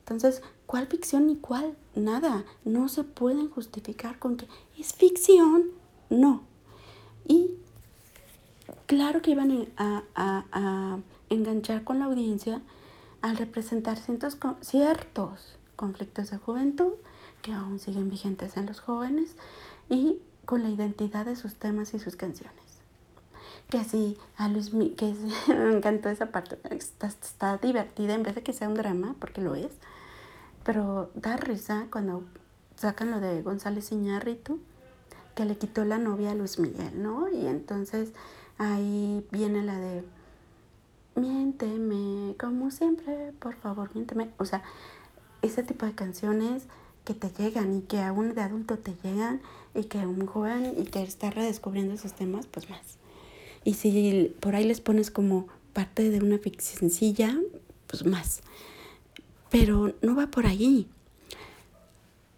Entonces, 0.00 0.42
¿cuál 0.68 0.86
ficción 0.86 1.26
ni 1.26 1.36
cuál? 1.36 1.74
Nada. 1.96 2.44
No 2.64 2.88
se 2.88 3.02
pueden 3.02 3.48
justificar 3.48 4.18
con 4.18 4.36
que 4.36 4.46
es 4.78 4.92
ficción. 4.92 5.64
No. 6.10 6.42
Y 7.26 7.52
claro 8.86 9.22
que 9.22 9.30
iban 9.30 9.66
a, 9.78 10.04
a, 10.14 10.98
enganchar 11.30 11.84
con 11.84 11.98
la 11.98 12.04
audiencia 12.04 12.60
al 13.22 13.38
representar 13.38 13.96
ciertos, 13.96 14.36
ciertos 14.60 15.56
conflictos 15.74 16.30
de 16.30 16.36
juventud 16.36 16.92
que 17.40 17.52
aún 17.52 17.78
siguen 17.78 18.10
vigentes 18.10 18.56
en 18.58 18.66
los 18.66 18.80
jóvenes 18.80 19.36
y 19.88 20.18
con 20.44 20.62
la 20.62 20.68
identidad 20.68 21.24
de 21.24 21.36
sus 21.36 21.54
temas 21.54 21.94
y 21.94 21.98
sus 21.98 22.14
canciones. 22.14 22.54
Que 23.70 23.84
sí, 23.84 24.18
a 24.36 24.48
Luis 24.48 24.70
que 24.96 25.14
me 25.48 25.76
encantó 25.76 26.10
esa 26.10 26.26
parte, 26.26 26.58
está, 26.70 27.06
está 27.06 27.56
divertida 27.56 28.14
en 28.14 28.22
vez 28.22 28.34
de 28.34 28.42
que 28.42 28.52
sea 28.52 28.68
un 28.68 28.74
drama, 28.74 29.14
porque 29.18 29.40
lo 29.40 29.54
es 29.54 29.72
pero 30.68 31.10
da 31.14 31.38
risa 31.38 31.86
cuando 31.90 32.24
sacan 32.76 33.10
lo 33.10 33.20
de 33.20 33.40
González 33.40 33.90
Iñárritu, 33.90 34.60
que 35.34 35.46
le 35.46 35.56
quitó 35.56 35.82
la 35.86 35.96
novia 35.96 36.32
a 36.32 36.34
Luis 36.34 36.58
Miguel, 36.58 37.02
¿no? 37.02 37.26
Y 37.30 37.46
entonces 37.46 38.10
ahí 38.58 39.26
viene 39.32 39.62
la 39.62 39.78
de 39.78 40.04
miénteme, 41.14 42.36
como 42.38 42.70
siempre, 42.70 43.32
por 43.40 43.54
favor, 43.54 43.88
miénteme. 43.94 44.28
O 44.36 44.44
sea, 44.44 44.62
ese 45.40 45.62
tipo 45.62 45.86
de 45.86 45.94
canciones 45.94 46.64
que 47.06 47.14
te 47.14 47.30
llegan 47.30 47.74
y 47.74 47.80
que 47.80 48.02
aún 48.02 48.34
de 48.34 48.42
adulto 48.42 48.76
te 48.76 48.94
llegan 49.02 49.40
y 49.74 49.84
que 49.84 49.96
un 50.06 50.26
joven 50.26 50.74
y 50.76 50.84
que 50.84 51.02
está 51.02 51.30
redescubriendo 51.30 51.94
esos 51.94 52.12
temas, 52.12 52.46
pues 52.46 52.68
más. 52.68 52.98
Y 53.64 53.72
si 53.72 54.36
por 54.40 54.54
ahí 54.54 54.64
les 54.64 54.82
pones 54.82 55.10
como 55.10 55.48
parte 55.72 56.10
de 56.10 56.18
una 56.18 56.36
ficcioncilla, 56.36 57.38
pues 57.86 58.04
más. 58.04 58.42
Pero 59.50 59.94
no 60.02 60.14
va 60.14 60.28
por 60.28 60.46
allí. 60.46 60.88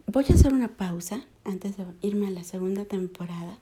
Voy 0.07 0.25
a 0.29 0.35
hacer 0.35 0.53
una 0.53 0.69
pausa 0.69 1.25
antes 1.45 1.77
de 1.77 1.85
irme 2.03 2.29
a 2.29 2.31
la 2.31 2.45
segunda 2.45 2.85
temporada. 2.85 3.59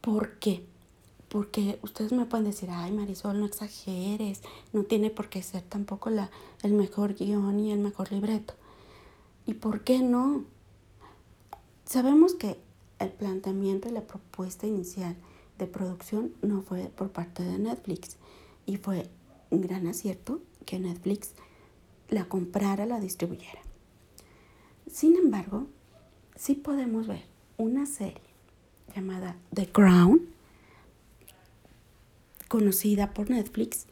¿Por 0.00 0.38
qué? 0.38 0.64
Porque 1.28 1.78
ustedes 1.82 2.12
me 2.12 2.26
pueden 2.26 2.46
decir, 2.46 2.68
ay 2.70 2.92
Marisol, 2.92 3.40
no 3.40 3.46
exageres, 3.46 4.42
no 4.72 4.84
tiene 4.84 5.10
por 5.10 5.28
qué 5.28 5.42
ser 5.42 5.62
tampoco 5.62 6.10
la, 6.10 6.30
el 6.62 6.72
mejor 6.72 7.14
guion 7.14 7.58
y 7.58 7.72
el 7.72 7.78
mejor 7.78 8.12
libreto. 8.12 8.54
¿Y 9.46 9.54
por 9.54 9.82
qué 9.82 9.98
no? 9.98 10.44
Sabemos 11.84 12.34
que 12.34 12.58
el 12.98 13.10
planteamiento 13.10 13.88
y 13.88 13.92
la 13.92 14.02
propuesta 14.02 14.66
inicial 14.66 15.16
de 15.58 15.66
producción 15.66 16.32
no 16.42 16.62
fue 16.62 16.90
por 16.96 17.10
parte 17.10 17.42
de 17.42 17.58
Netflix 17.58 18.16
y 18.66 18.76
fue 18.76 19.08
un 19.50 19.60
gran 19.60 19.86
acierto 19.86 20.40
que 20.64 20.78
Netflix 20.78 21.32
la 22.08 22.26
comprara, 22.26 22.86
la 22.86 23.00
distribuyera. 23.00 23.60
Sin 24.90 25.16
embargo, 25.16 25.66
sí 26.36 26.54
podemos 26.54 27.06
ver 27.06 27.24
una 27.56 27.86
serie 27.86 28.20
llamada 28.94 29.36
The 29.52 29.70
Crown, 29.70 30.28
conocida 32.48 33.12
por 33.12 33.30
Netflix, 33.30 33.86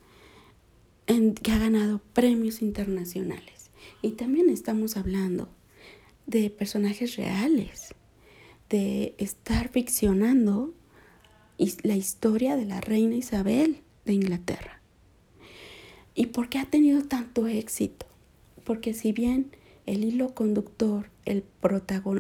que 1.07 1.53
ha 1.53 1.59
ganado 1.59 2.01
premios 2.13 2.63
internacionales. 2.63 3.71
Y 4.01 4.13
también 4.13 4.49
estamos 4.51 4.97
hablando 4.97 5.49
de 6.27 6.51
personajes 6.51 7.17
reales, 7.17 7.95
de 8.71 9.15
estar 9.19 9.69
ficcionando 9.69 10.73
la 11.83 11.97
historia 11.97 12.57
de 12.57 12.65
la 12.65 12.81
reina 12.81 13.17
Isabel 13.17 13.83
de 14.05 14.13
Inglaterra. 14.15 14.82
¿Y 16.15 16.27
por 16.27 16.49
qué 16.49 16.59
ha 16.59 16.67
tenido 16.67 17.03
tanto 17.05 17.47
éxito? 17.47 18.07
Porque 18.65 18.95
si 18.95 19.13
bien 19.13 19.51
el 19.87 20.05
hilo 20.05 20.35
conductor, 20.35 21.11
el 21.25 21.45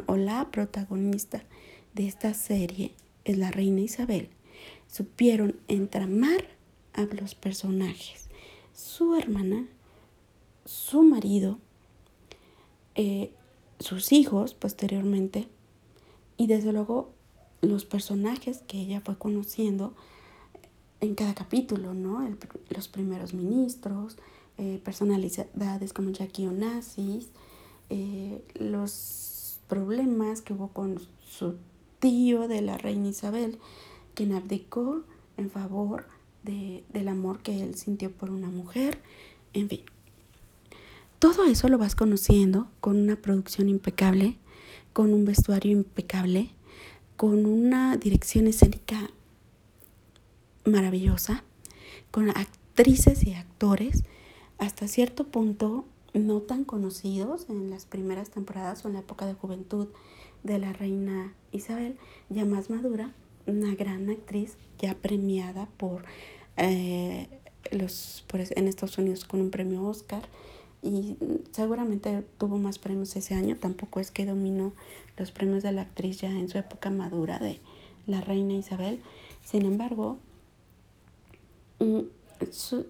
o 0.06 0.16
la 0.16 0.50
protagonista 0.50 1.44
de 1.94 2.06
esta 2.06 2.34
serie 2.34 2.92
es 3.24 3.38
la 3.38 3.50
reina 3.50 3.80
Isabel, 3.80 4.28
supieron 4.86 5.56
entramar 5.68 6.46
a 6.94 7.02
los 7.02 7.34
personajes, 7.34 8.28
su 8.74 9.14
hermana, 9.16 9.66
su 10.64 11.02
marido, 11.02 11.58
eh, 12.94 13.30
sus 13.78 14.12
hijos 14.12 14.54
posteriormente 14.54 15.48
y 16.36 16.46
desde 16.46 16.72
luego 16.72 17.10
los 17.60 17.84
personajes 17.84 18.62
que 18.66 18.80
ella 18.80 19.00
fue 19.00 19.18
conociendo 19.18 19.94
en 21.02 21.16
cada 21.16 21.34
capítulo, 21.34 21.94
¿no? 21.94 22.26
los 22.70 22.88
primeros 22.88 23.34
ministros, 23.34 24.16
eh, 24.56 24.80
personalidades 24.84 25.92
como 25.92 26.10
Jackie 26.10 26.46
Onassis, 26.46 27.28
eh, 27.90 28.40
los 28.54 29.58
problemas 29.68 30.42
que 30.42 30.52
hubo 30.52 30.68
con 30.68 31.00
su 31.28 31.56
tío 31.98 32.46
de 32.46 32.62
la 32.62 32.78
reina 32.78 33.08
Isabel, 33.08 33.58
quien 34.14 34.32
abdicó 34.32 35.02
en 35.36 35.50
favor 35.50 36.06
de, 36.44 36.84
del 36.92 37.08
amor 37.08 37.40
que 37.40 37.60
él 37.60 37.74
sintió 37.74 38.12
por 38.12 38.30
una 38.30 38.48
mujer, 38.48 39.00
en 39.54 39.68
fin. 39.68 39.82
Todo 41.18 41.44
eso 41.44 41.68
lo 41.68 41.78
vas 41.78 41.96
conociendo 41.96 42.68
con 42.80 42.96
una 42.96 43.16
producción 43.16 43.68
impecable, 43.68 44.36
con 44.92 45.12
un 45.12 45.24
vestuario 45.24 45.72
impecable, 45.72 46.50
con 47.16 47.44
una 47.44 47.96
dirección 47.96 48.46
escénica 48.46 49.10
maravillosa, 50.64 51.44
con 52.10 52.30
actrices 52.30 53.24
y 53.24 53.34
actores 53.34 54.04
hasta 54.58 54.88
cierto 54.88 55.24
punto 55.24 55.84
no 56.14 56.40
tan 56.40 56.64
conocidos 56.64 57.46
en 57.48 57.70
las 57.70 57.86
primeras 57.86 58.30
temporadas 58.30 58.84
o 58.84 58.88
en 58.88 58.94
la 58.94 59.00
época 59.00 59.26
de 59.26 59.34
juventud 59.34 59.88
de 60.42 60.58
la 60.58 60.72
reina 60.72 61.34
Isabel, 61.52 61.96
ya 62.28 62.44
más 62.44 62.70
madura, 62.70 63.12
una 63.46 63.74
gran 63.74 64.10
actriz 64.10 64.56
ya 64.78 64.94
premiada 64.94 65.68
por, 65.78 66.04
eh, 66.56 67.28
los, 67.70 68.24
en 68.32 68.68
Estados 68.68 68.98
Unidos 68.98 69.24
con 69.24 69.40
un 69.40 69.50
premio 69.50 69.84
Oscar 69.84 70.22
y 70.82 71.16
seguramente 71.52 72.24
tuvo 72.38 72.58
más 72.58 72.78
premios 72.78 73.14
ese 73.16 73.34
año, 73.34 73.56
tampoco 73.56 74.00
es 74.00 74.10
que 74.10 74.26
dominó 74.26 74.72
los 75.16 75.30
premios 75.30 75.62
de 75.62 75.72
la 75.72 75.82
actriz 75.82 76.20
ya 76.20 76.30
en 76.30 76.48
su 76.48 76.58
época 76.58 76.90
madura 76.90 77.38
de 77.38 77.60
la 78.06 78.20
reina 78.20 78.54
Isabel. 78.54 79.00
Sin 79.44 79.64
embargo, 79.64 80.18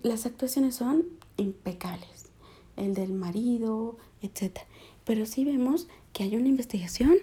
las 0.02 0.26
actuaciones 0.26 0.76
son 0.76 1.04
impecables, 1.36 2.30
el 2.76 2.94
del 2.94 3.12
marido, 3.12 3.98
etc. 4.22 4.60
Pero 5.04 5.26
sí 5.26 5.44
vemos 5.44 5.88
que 6.12 6.24
hay 6.24 6.36
una 6.36 6.48
investigación 6.48 7.18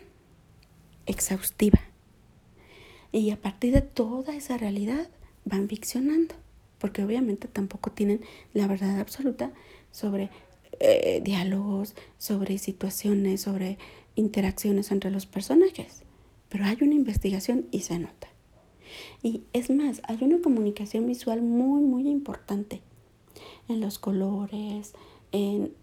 exhaustiva. 1.05 1.79
Y 3.11 3.31
a 3.31 3.41
partir 3.41 3.73
de 3.73 3.81
toda 3.81 4.35
esa 4.35 4.57
realidad 4.57 5.09
van 5.45 5.67
ficcionando, 5.67 6.35
porque 6.77 7.03
obviamente 7.03 7.47
tampoco 7.47 7.91
tienen 7.91 8.21
la 8.53 8.67
verdad 8.67 8.99
absoluta 8.99 9.51
sobre 9.91 10.29
eh, 10.79 11.21
diálogos, 11.23 11.95
sobre 12.17 12.57
situaciones, 12.57 13.41
sobre 13.41 13.77
interacciones 14.15 14.91
entre 14.91 15.11
los 15.11 15.25
personajes. 15.25 16.03
Pero 16.49 16.65
hay 16.65 16.77
una 16.81 16.95
investigación 16.95 17.67
y 17.71 17.81
se 17.81 17.99
nota. 17.99 18.28
Y 19.23 19.43
es 19.53 19.69
más, 19.69 20.01
hay 20.05 20.17
una 20.21 20.41
comunicación 20.41 21.05
visual 21.05 21.41
muy, 21.41 21.81
muy 21.81 22.07
importante 22.09 22.81
en 23.67 23.81
los 23.81 23.99
colores, 23.99 24.93
en... 25.31 25.73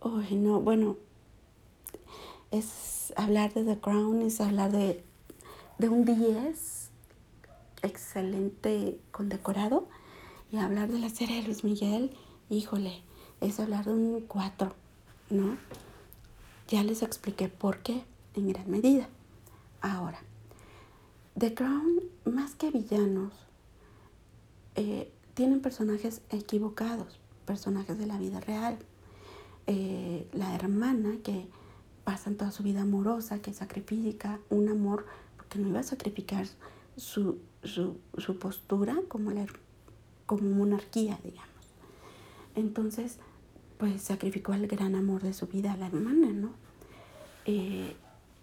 Oh, 0.00 0.20
no, 0.30 0.60
bueno, 0.60 0.96
es 2.50 3.12
hablar 3.16 3.54
de 3.54 3.64
The 3.64 3.80
Crown, 3.80 4.22
es 4.22 4.40
hablar 4.40 4.70
de, 4.70 5.02
de 5.78 5.88
un 5.88 6.04
10 6.04 6.90
excelente 7.82 8.98
condecorado 9.10 9.88
y 10.50 10.58
hablar 10.58 10.90
de 10.90 10.98
la 10.98 11.08
serie 11.08 11.40
de 11.40 11.42
Luis 11.42 11.64
Miguel, 11.64 12.16
híjole, 12.50 13.02
es 13.40 13.60
hablar 13.60 13.84
de 13.84 13.92
un 13.92 14.20
4, 14.20 14.72
¿no? 15.30 15.56
Ya 16.68 16.82
les 16.82 17.02
expliqué 17.02 17.48
por 17.48 17.78
qué 17.82 18.04
en 18.34 18.48
gran 18.48 18.70
medida. 18.70 19.08
Ahora, 19.80 20.22
The 21.38 21.54
Crown, 21.54 22.00
más 22.24 22.54
que 22.54 22.70
villanos, 22.70 23.32
eh, 24.76 25.10
tienen 25.34 25.60
personajes 25.60 26.20
equivocados, 26.30 27.18
personajes 27.44 27.98
de 27.98 28.06
la 28.06 28.18
vida 28.18 28.40
real. 28.40 28.78
Eh, 29.66 30.28
la 30.32 30.54
hermana 30.54 31.16
que 31.24 31.48
pasan 32.04 32.36
toda 32.36 32.52
su 32.52 32.62
vida 32.62 32.82
amorosa, 32.82 33.40
que 33.40 33.52
sacrifica 33.52 34.38
un 34.48 34.68
amor, 34.68 35.06
porque 35.36 35.58
no 35.58 35.68
iba 35.68 35.80
a 35.80 35.84
sacrificar 35.84 36.46
su, 36.96 37.38
su, 37.64 37.98
postura 38.38 38.96
como, 39.08 39.32
la, 39.32 39.46
como 40.26 40.48
monarquía, 40.50 41.18
digamos. 41.24 41.50
Entonces, 42.54 43.18
pues 43.78 44.02
sacrificó 44.02 44.54
el 44.54 44.68
gran 44.68 44.94
amor 44.94 45.22
de 45.22 45.32
su 45.32 45.48
vida 45.48 45.72
a 45.72 45.76
la 45.76 45.86
hermana, 45.86 46.28
¿no? 46.32 46.50
Eh, 47.46 47.96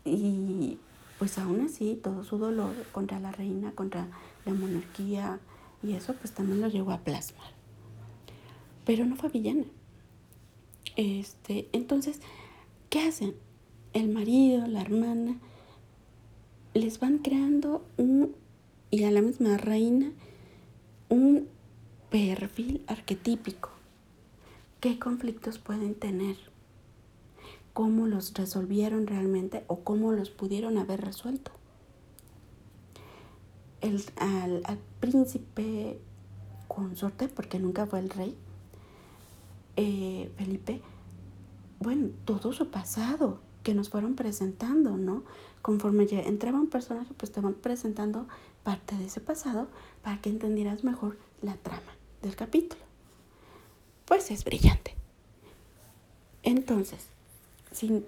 y 0.03 0.77
pues 1.21 1.37
aún 1.37 1.61
así, 1.61 1.99
todo 2.01 2.23
su 2.23 2.39
dolor 2.39 2.73
contra 2.91 3.19
la 3.19 3.31
reina, 3.31 3.73
contra 3.73 4.07
la 4.43 4.53
monarquía, 4.55 5.39
y 5.83 5.93
eso 5.93 6.15
pues 6.15 6.33
también 6.33 6.61
lo 6.61 6.67
llegó 6.67 6.89
a 6.89 7.01
plasmar. 7.01 7.51
Pero 8.87 9.05
no 9.05 9.15
fue 9.15 9.29
villana. 9.29 9.65
Este, 10.95 11.69
entonces, 11.73 12.21
¿qué 12.89 13.01
hacen? 13.01 13.35
el 13.93 14.09
marido, 14.09 14.65
la 14.65 14.81
hermana, 14.81 15.37
les 16.73 16.99
van 16.99 17.19
creando 17.19 17.85
un, 17.97 18.35
y 18.89 19.03
a 19.03 19.11
la 19.11 19.21
misma 19.21 19.57
reina, 19.57 20.11
un 21.09 21.47
perfil 22.09 22.83
arquetípico. 22.87 23.69
¿Qué 24.79 24.97
conflictos 24.97 25.59
pueden 25.59 25.93
tener? 25.93 26.37
¿Cómo 27.73 28.07
los 28.07 28.33
resolvieron 28.33 29.07
realmente 29.07 29.63
o 29.67 29.79
cómo 29.79 30.11
los 30.11 30.29
pudieron 30.29 30.77
haber 30.77 31.01
resuelto? 31.01 31.51
El, 33.79 34.03
al, 34.17 34.61
al 34.65 34.77
príncipe 34.99 35.99
consorte, 36.67 37.27
porque 37.27 37.59
nunca 37.59 37.85
fue 37.85 37.99
el 37.99 38.09
rey, 38.09 38.37
eh, 39.75 40.31
Felipe, 40.37 40.81
bueno, 41.79 42.09
todo 42.25 42.53
su 42.53 42.69
pasado, 42.69 43.39
que 43.63 43.73
nos 43.73 43.89
fueron 43.89 44.15
presentando, 44.15 44.97
¿no? 44.97 45.23
Conforme 45.61 46.07
entraba 46.09 46.59
un 46.59 46.67
personaje, 46.67 47.13
pues 47.15 47.31
te 47.31 47.41
van 47.41 47.53
presentando 47.53 48.27
parte 48.63 48.95
de 48.95 49.05
ese 49.05 49.21
pasado 49.21 49.67
para 50.03 50.19
que 50.19 50.29
entendieras 50.29 50.83
mejor 50.83 51.17
la 51.41 51.55
trama 51.55 51.95
del 52.21 52.35
capítulo. 52.35 52.81
Pues 54.05 54.31
es 54.31 54.43
brillante. 54.43 54.95
Entonces, 56.43 57.07
sin 57.71 58.05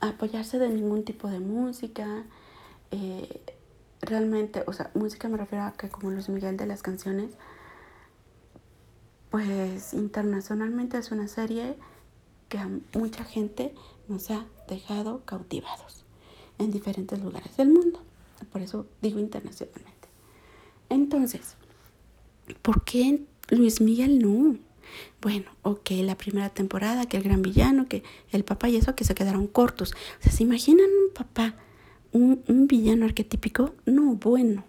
apoyarse 0.00 0.58
de 0.58 0.68
ningún 0.68 1.04
tipo 1.04 1.28
de 1.28 1.40
música, 1.40 2.24
eh, 2.90 3.40
realmente, 4.00 4.62
o 4.66 4.72
sea, 4.72 4.90
música 4.94 5.28
me 5.28 5.36
refiero 5.36 5.64
a 5.64 5.72
que 5.72 5.88
como 5.88 6.10
Luis 6.10 6.28
Miguel 6.28 6.56
de 6.56 6.66
las 6.66 6.82
canciones, 6.82 7.32
pues 9.30 9.92
internacionalmente 9.92 10.98
es 10.98 11.10
una 11.10 11.28
serie 11.28 11.76
que 12.48 12.58
a 12.58 12.70
mucha 12.94 13.24
gente 13.24 13.74
nos 14.08 14.30
ha 14.30 14.46
dejado 14.68 15.22
cautivados 15.24 16.04
en 16.58 16.70
diferentes 16.70 17.20
lugares 17.22 17.56
del 17.56 17.68
mundo. 17.68 18.00
Por 18.52 18.62
eso 18.62 18.86
digo 19.02 19.18
internacionalmente. 19.18 20.08
Entonces, 20.88 21.56
¿por 22.62 22.84
qué 22.84 23.24
Luis 23.50 23.80
Miguel 23.80 24.18
no? 24.20 24.56
Bueno, 25.20 25.50
ok, 25.62 25.90
la 26.02 26.16
primera 26.16 26.50
temporada, 26.50 27.06
que 27.06 27.16
el 27.16 27.22
gran 27.22 27.42
villano, 27.42 27.88
que 27.88 28.02
el 28.30 28.44
papá 28.44 28.68
y 28.68 28.76
eso, 28.76 28.94
que 28.94 29.04
se 29.04 29.14
quedaron 29.14 29.46
cortos. 29.46 29.94
O 30.20 30.22
sea, 30.22 30.32
¿se 30.32 30.42
imaginan 30.42 30.86
un 30.86 31.14
papá, 31.14 31.56
un, 32.12 32.42
un 32.48 32.66
villano 32.66 33.04
arquetípico? 33.04 33.74
No, 33.84 34.14
bueno. 34.14 34.64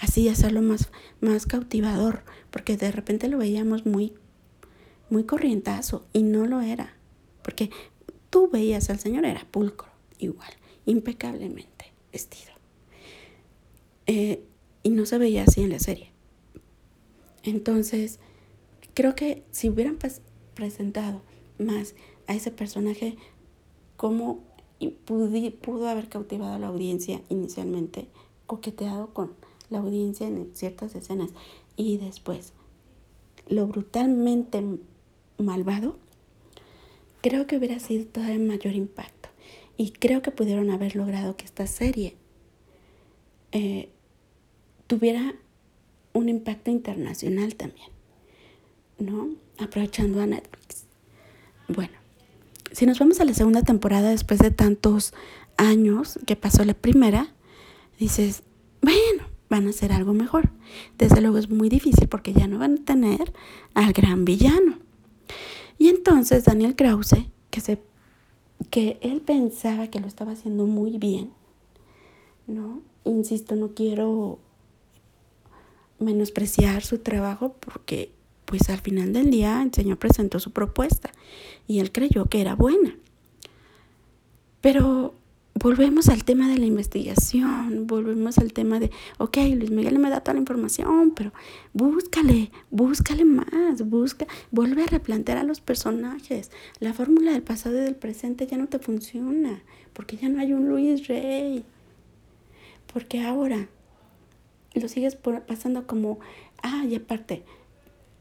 Así 0.00 0.28
hacerlo 0.28 0.60
más, 0.62 0.90
más 1.20 1.46
cautivador, 1.46 2.22
porque 2.50 2.76
de 2.76 2.92
repente 2.92 3.28
lo 3.28 3.38
veíamos 3.38 3.86
muy, 3.86 4.12
muy 5.08 5.24
corrientazo 5.24 6.06
y 6.12 6.22
no 6.22 6.46
lo 6.46 6.60
era. 6.60 6.94
Porque 7.42 7.70
tú 8.30 8.48
veías 8.50 8.90
al 8.90 8.98
Señor, 8.98 9.24
era 9.24 9.46
pulcro, 9.50 9.88
igual, 10.18 10.50
impecablemente 10.84 11.92
vestido. 12.12 12.52
Eh, 14.06 14.44
y 14.82 14.90
no 14.90 15.06
se 15.06 15.18
veía 15.18 15.44
así 15.44 15.62
en 15.62 15.70
la 15.70 15.80
serie. 15.80 16.12
Entonces, 17.42 18.20
creo 18.96 19.14
que 19.14 19.44
si 19.50 19.68
hubieran 19.68 19.98
presentado 20.54 21.20
más 21.58 21.94
a 22.26 22.34
ese 22.34 22.50
personaje, 22.50 23.16
como 23.98 24.42
pudo 25.04 25.88
haber 25.88 26.08
cautivado 26.08 26.54
a 26.54 26.58
la 26.58 26.68
audiencia 26.68 27.20
inicialmente, 27.28 28.08
coqueteado 28.46 29.12
con 29.12 29.34
la 29.68 29.80
audiencia 29.80 30.26
en 30.26 30.50
ciertas 30.54 30.94
escenas 30.94 31.30
y 31.76 31.98
después 31.98 32.54
lo 33.48 33.66
brutalmente 33.66 34.64
malvado, 35.36 35.98
creo 37.20 37.46
que 37.46 37.58
hubiera 37.58 37.78
sido 37.78 38.06
todavía 38.06 38.38
mayor 38.38 38.74
impacto. 38.74 39.28
Y 39.76 39.90
creo 39.90 40.22
que 40.22 40.30
pudieron 40.30 40.70
haber 40.70 40.96
logrado 40.96 41.36
que 41.36 41.44
esta 41.44 41.66
serie 41.66 42.16
eh, 43.52 43.90
tuviera 44.86 45.34
un 46.14 46.30
impacto 46.30 46.70
internacional 46.70 47.56
también, 47.56 47.90
¿no? 48.98 49.30
Aprovechando 49.58 50.20
a 50.20 50.26
Netflix. 50.26 50.84
Bueno, 51.68 51.94
si 52.72 52.86
nos 52.86 52.98
vamos 52.98 53.20
a 53.20 53.24
la 53.24 53.34
segunda 53.34 53.62
temporada 53.62 54.10
después 54.10 54.40
de 54.40 54.50
tantos 54.50 55.14
años 55.56 56.18
que 56.26 56.36
pasó 56.36 56.64
la 56.64 56.74
primera, 56.74 57.34
dices, 57.98 58.42
bueno, 58.82 59.24
van 59.48 59.66
a 59.66 59.70
hacer 59.70 59.92
algo 59.92 60.12
mejor. 60.12 60.50
Desde 60.98 61.20
luego 61.20 61.38
es 61.38 61.48
muy 61.48 61.68
difícil 61.68 62.08
porque 62.08 62.32
ya 62.32 62.46
no 62.46 62.58
van 62.58 62.74
a 62.74 62.84
tener 62.84 63.32
al 63.74 63.92
gran 63.92 64.24
villano. 64.24 64.78
Y 65.78 65.88
entonces 65.88 66.44
Daniel 66.44 66.76
Krause, 66.76 67.26
que, 67.50 67.60
se, 67.60 67.80
que 68.70 68.98
él 69.02 69.20
pensaba 69.20 69.88
que 69.88 70.00
lo 70.00 70.06
estaba 70.06 70.32
haciendo 70.32 70.66
muy 70.66 70.98
bien, 70.98 71.30
¿no? 72.46 72.82
Insisto, 73.04 73.56
no 73.56 73.74
quiero 73.74 74.38
menospreciar 75.98 76.82
su 76.82 76.98
trabajo 76.98 77.54
porque 77.60 78.10
pues 78.46 78.70
al 78.70 78.80
final 78.80 79.12
del 79.12 79.30
día 79.30 79.62
el 79.62 79.74
Señor 79.74 79.98
presentó 79.98 80.40
su 80.40 80.52
propuesta 80.52 81.10
y 81.66 81.80
él 81.80 81.92
creyó 81.92 82.26
que 82.26 82.40
era 82.40 82.54
buena. 82.54 82.96
Pero 84.60 85.14
volvemos 85.54 86.08
al 86.08 86.24
tema 86.24 86.48
de 86.48 86.58
la 86.58 86.66
investigación, 86.66 87.86
volvemos 87.86 88.38
al 88.38 88.52
tema 88.52 88.78
de, 88.78 88.90
ok, 89.18 89.36
Luis 89.56 89.70
Miguel 89.70 89.98
me 89.98 90.10
da 90.10 90.20
toda 90.20 90.34
la 90.34 90.40
información, 90.40 91.12
pero 91.14 91.32
búscale, 91.72 92.50
búscale 92.70 93.24
más, 93.24 93.82
busca, 93.88 94.26
vuelve 94.50 94.84
a 94.84 94.86
replantear 94.86 95.38
a 95.38 95.44
los 95.44 95.60
personajes. 95.60 96.50
La 96.78 96.92
fórmula 96.92 97.32
del 97.32 97.42
pasado 97.42 97.76
y 97.76 97.80
del 97.80 97.96
presente 97.96 98.46
ya 98.46 98.58
no 98.58 98.66
te 98.66 98.78
funciona, 98.78 99.62
porque 99.92 100.16
ya 100.16 100.28
no 100.28 100.40
hay 100.40 100.52
un 100.52 100.68
Luis 100.68 101.08
Rey. 101.08 101.64
Porque 102.92 103.22
ahora 103.22 103.68
lo 104.74 104.88
sigues 104.88 105.16
pasando 105.16 105.86
como, 105.86 106.18
ah, 106.62 106.84
y 106.88 106.94
aparte, 106.94 107.44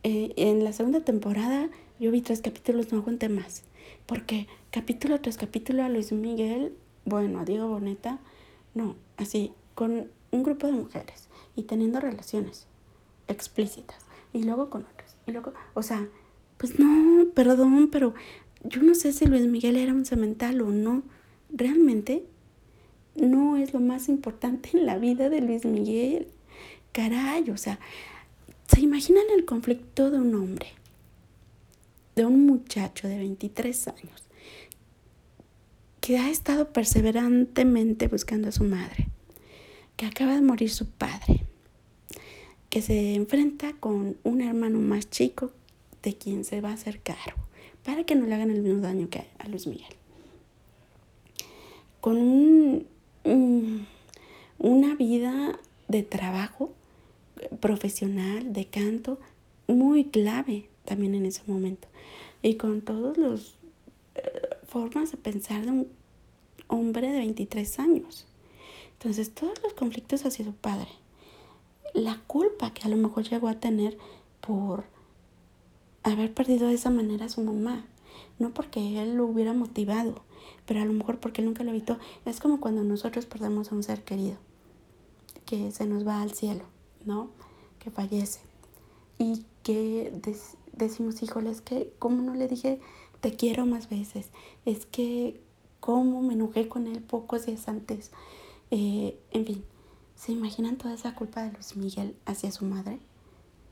eh, 0.06 0.34
en 0.38 0.64
la 0.64 0.72
segunda 0.72 1.02
temporada 1.02 1.68
yo 2.00 2.12
vi 2.12 2.22
tres 2.22 2.42
capítulos, 2.42 2.92
no 2.92 3.00
aguanté 3.00 3.28
más. 3.28 3.64
Porque 4.06 4.48
capítulo 4.70 5.20
tras 5.20 5.36
capítulo 5.36 5.84
a 5.84 5.90
Luis 5.90 6.12
Miguel 6.12 6.74
bueno, 7.06 7.40
a 7.40 7.46
Diego 7.46 7.68
Boneta, 7.68 8.20
no, 8.74 8.96
así, 9.18 9.52
con 9.74 10.10
un 10.32 10.44
grupo 10.44 10.68
de 10.68 10.74
mujeres 10.74 11.30
y 11.56 11.64
teniendo 11.64 12.00
relaciones 12.00 12.68
explícitas 13.28 13.98
y 14.32 14.44
luego 14.44 14.70
con 14.70 14.86
otras. 14.86 15.16
Y 15.26 15.32
luego, 15.32 15.54
o 15.74 15.82
sea, 15.82 16.08
pues 16.58 16.80
no, 16.80 17.26
perdón, 17.34 17.90
pero 17.92 18.14
yo 18.64 18.84
no 18.84 18.96
sé 18.96 19.12
si 19.12 19.26
Luis 19.26 19.48
Miguel 19.48 19.78
era 19.78 19.94
un 19.94 20.06
cemental 20.06 20.62
o 20.62 20.70
no. 20.70 21.04
Realmente 21.52 22.26
no 23.16 23.58
es 23.58 23.74
lo 23.74 23.80
más 23.80 24.10
importante 24.10 24.70
en 24.74 24.86
la 24.86 24.98
vida 24.98 25.30
de 25.30 25.42
Luis 25.42 25.66
Miguel. 25.66 26.28
Caray, 26.92 27.50
o 27.50 27.58
sea, 27.58 27.80
¿se 28.68 28.82
imaginan 28.82 29.26
el 29.36 29.46
conflicto 29.46 30.12
de 30.12 30.20
un 30.20 30.36
hombre, 30.36 30.68
de 32.16 32.26
un 32.26 32.46
muchacho 32.46 33.08
de 33.08 33.18
23 33.18 33.88
años, 33.90 34.24
que 36.02 36.18
ha 36.18 36.30
estado 36.30 36.72
perseverantemente 36.72 38.08
buscando 38.08 38.50
a 38.50 38.52
su 38.52 38.64
madre, 38.64 39.08
que 39.96 40.06
acaba 40.06 40.36
de 40.36 40.42
morir 40.42 40.70
su 40.70 40.88
padre, 40.88 41.46
que 42.70 42.82
se 42.82 43.16
enfrenta 43.16 43.74
con 43.74 44.18
un 44.24 44.42
hermano 44.42 44.80
más 44.80 45.10
chico 45.10 45.52
de 46.04 46.16
quien 46.16 46.44
se 46.44 46.62
va 46.62 46.70
a 46.70 46.74
hacer 46.74 47.02
cargo, 47.02 47.42
para 47.84 48.04
que 48.04 48.16
no 48.16 48.26
le 48.26 48.36
hagan 48.36 48.52
el 48.52 48.62
mismo 48.62 48.82
daño 48.82 49.10
que 49.10 49.26
a 49.40 49.48
Luis 49.48 49.66
Miguel. 49.66 49.96
Con 52.02 52.18
un, 52.18 52.86
una 54.60 54.96
vida 54.96 55.60
de 55.88 56.04
trabajo 56.04 56.72
profesional, 57.60 58.54
de 58.54 58.66
canto, 58.66 59.20
muy 59.68 60.06
clave 60.06 60.70
también 60.86 61.16
en 61.16 61.26
ese 61.26 61.42
momento. 61.48 61.88
Y 62.42 62.56
con 62.56 62.82
todos 62.82 63.18
los 63.18 63.58
formas 64.68 65.12
de 65.12 65.18
pensar 65.18 65.66
de 65.66 65.72
un 65.72 65.88
hombre 66.68 67.10
de 67.12 67.20
23 67.20 67.80
años. 67.80 68.26
Entonces, 68.94 69.34
todos 69.34 69.62
los 69.64 69.74
conflictos 69.74 70.26
hacia 70.26 70.46
su 70.46 70.54
padre, 70.54 70.90
la 71.94 72.22
culpa 72.28 72.74
que 72.74 72.84
a 72.84 72.90
lo 72.90 72.98
mejor 72.98 73.24
llegó 73.24 73.48
a 73.48 73.60
tener 73.60 73.98
por 74.42 74.86
haber 76.04 76.34
perdido 76.34 76.68
de 76.68 76.76
esa 76.76 76.90
manera 76.90 77.26
a 77.26 77.30
su 77.30 77.42
mamá, 77.42 77.86
no 78.40 78.54
porque 78.54 79.02
él 79.02 79.16
lo 79.16 79.26
hubiera 79.26 79.54
motivado, 79.54 80.24
pero 80.66 80.82
a 80.82 80.86
lo 80.86 80.94
mejor 80.94 81.20
porque 81.20 81.42
él 81.42 81.48
nunca 81.48 81.64
lo 81.64 81.72
evitó. 81.72 81.98
Es 82.26 82.40
como 82.40 82.60
cuando 82.60 82.84
nosotros 82.84 83.26
perdemos 83.26 83.72
a 83.72 83.76
un 83.76 83.84
ser 83.84 84.04
querido, 84.04 84.38
que 85.46 85.72
se 85.72 85.86
nos 85.86 86.06
va 86.08 86.22
al 86.22 86.32
cielo, 86.32 86.64
¿no? 87.06 87.30
Que 87.80 87.92
fallece. 87.92 88.40
Y 89.18 89.46
que 89.64 90.12
decimos, 90.74 91.22
híjole, 91.24 91.52
es 91.52 91.62
que, 91.62 91.94
¿cómo 92.00 92.22
no 92.22 92.36
le 92.36 92.48
dije 92.48 92.80
te 93.26 93.36
quiero 93.36 93.66
más 93.66 93.90
veces. 93.90 94.30
Es 94.66 94.86
que 94.86 95.42
cómo 95.80 96.22
me 96.22 96.36
enojé 96.36 96.68
con 96.68 96.86
él 96.86 97.02
pocos 97.02 97.48
días 97.48 97.68
antes. 97.68 98.12
Eh, 98.70 99.20
en 99.32 99.46
fin, 99.48 99.66
¿se 100.16 100.32
imaginan 100.32 100.78
toda 100.78 100.94
esa 100.94 101.16
culpa 101.16 101.42
de 101.42 101.52
Luis 101.52 101.76
Miguel 101.76 102.16
hacia 102.28 102.52
su 102.52 102.66
madre? 102.66 103.00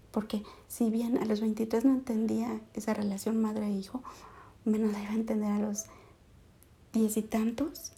Porque 0.09 0.41
si 0.67 0.89
bien 0.89 1.19
a 1.19 1.25
los 1.25 1.39
23 1.39 1.85
no 1.85 1.91
entendía 1.93 2.61
esa 2.73 2.95
relación 2.95 3.39
madre-hijo, 3.39 4.01
menos 4.65 4.91
la 4.91 5.03
iba 5.03 5.11
a 5.11 5.15
entender 5.15 5.51
a 5.51 5.59
los 5.59 5.85
diez 6.91 7.15
y 7.17 7.21
tantos 7.21 7.91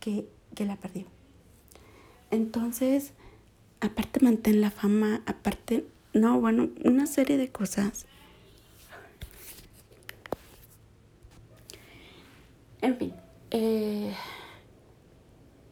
que, 0.00 0.30
que 0.54 0.64
la 0.64 0.76
perdió. 0.76 1.04
Entonces, 2.30 3.12
aparte 3.82 4.20
mantén 4.24 4.60
la 4.60 4.70
fama, 4.70 5.20
aparte, 5.26 5.84
no, 6.14 6.40
bueno, 6.40 6.70
una 6.84 7.06
serie 7.06 7.36
de 7.36 7.50
cosas 7.50 8.06
En 12.82 12.96
fin, 12.96 13.12
eh, 13.52 14.12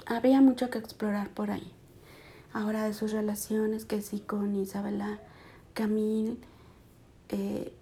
había 0.06 0.40
mucho 0.40 0.70
que 0.70 0.78
explorar 0.78 1.28
por 1.30 1.50
ahí. 1.50 1.72
Ahora 2.52 2.84
de 2.84 2.94
sus 2.94 3.10
relaciones, 3.10 3.84
que 3.84 4.00
sí 4.00 4.20
con 4.20 4.54
Isabela 4.54 5.18
Camil, 5.74 6.38
eh, 7.30 7.72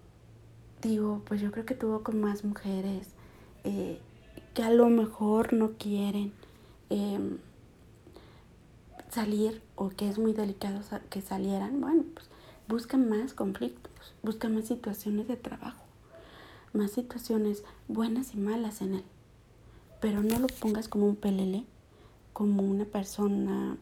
digo, 0.81 1.21
pues 1.25 1.41
yo 1.41 1.51
creo 1.51 1.65
que 1.65 1.75
tuvo 1.75 2.01
con 2.01 2.19
más 2.19 2.43
mujeres 2.43 3.09
eh, 3.63 3.99
que 4.55 4.63
a 4.63 4.71
lo 4.71 4.89
mejor 4.89 5.53
no 5.53 5.73
quieren 5.77 6.33
em, 6.89 7.37
salir 9.09 9.61
o 9.75 9.89
que 9.89 10.09
es 10.09 10.17
muy 10.17 10.33
delicado 10.33 10.81
que 11.09 11.21
salieran. 11.21 11.81
Bueno, 11.81 12.03
pues 12.13 12.29
buscan 12.67 13.09
más 13.09 13.33
conflictos, 13.33 14.13
buscan 14.23 14.55
más 14.55 14.65
situaciones 14.65 15.27
de 15.27 15.37
trabajo, 15.37 15.83
más 16.73 16.91
situaciones 16.91 17.63
buenas 17.87 18.33
y 18.33 18.37
malas 18.37 18.81
en 18.81 18.95
él 18.95 19.03
pero 19.99 20.23
no 20.23 20.39
lo 20.39 20.47
pongas 20.47 20.87
como 20.87 21.07
un 21.07 21.15
pelele, 21.15 21.63
como 22.33 22.63
una 22.63 22.85
persona 22.85 23.77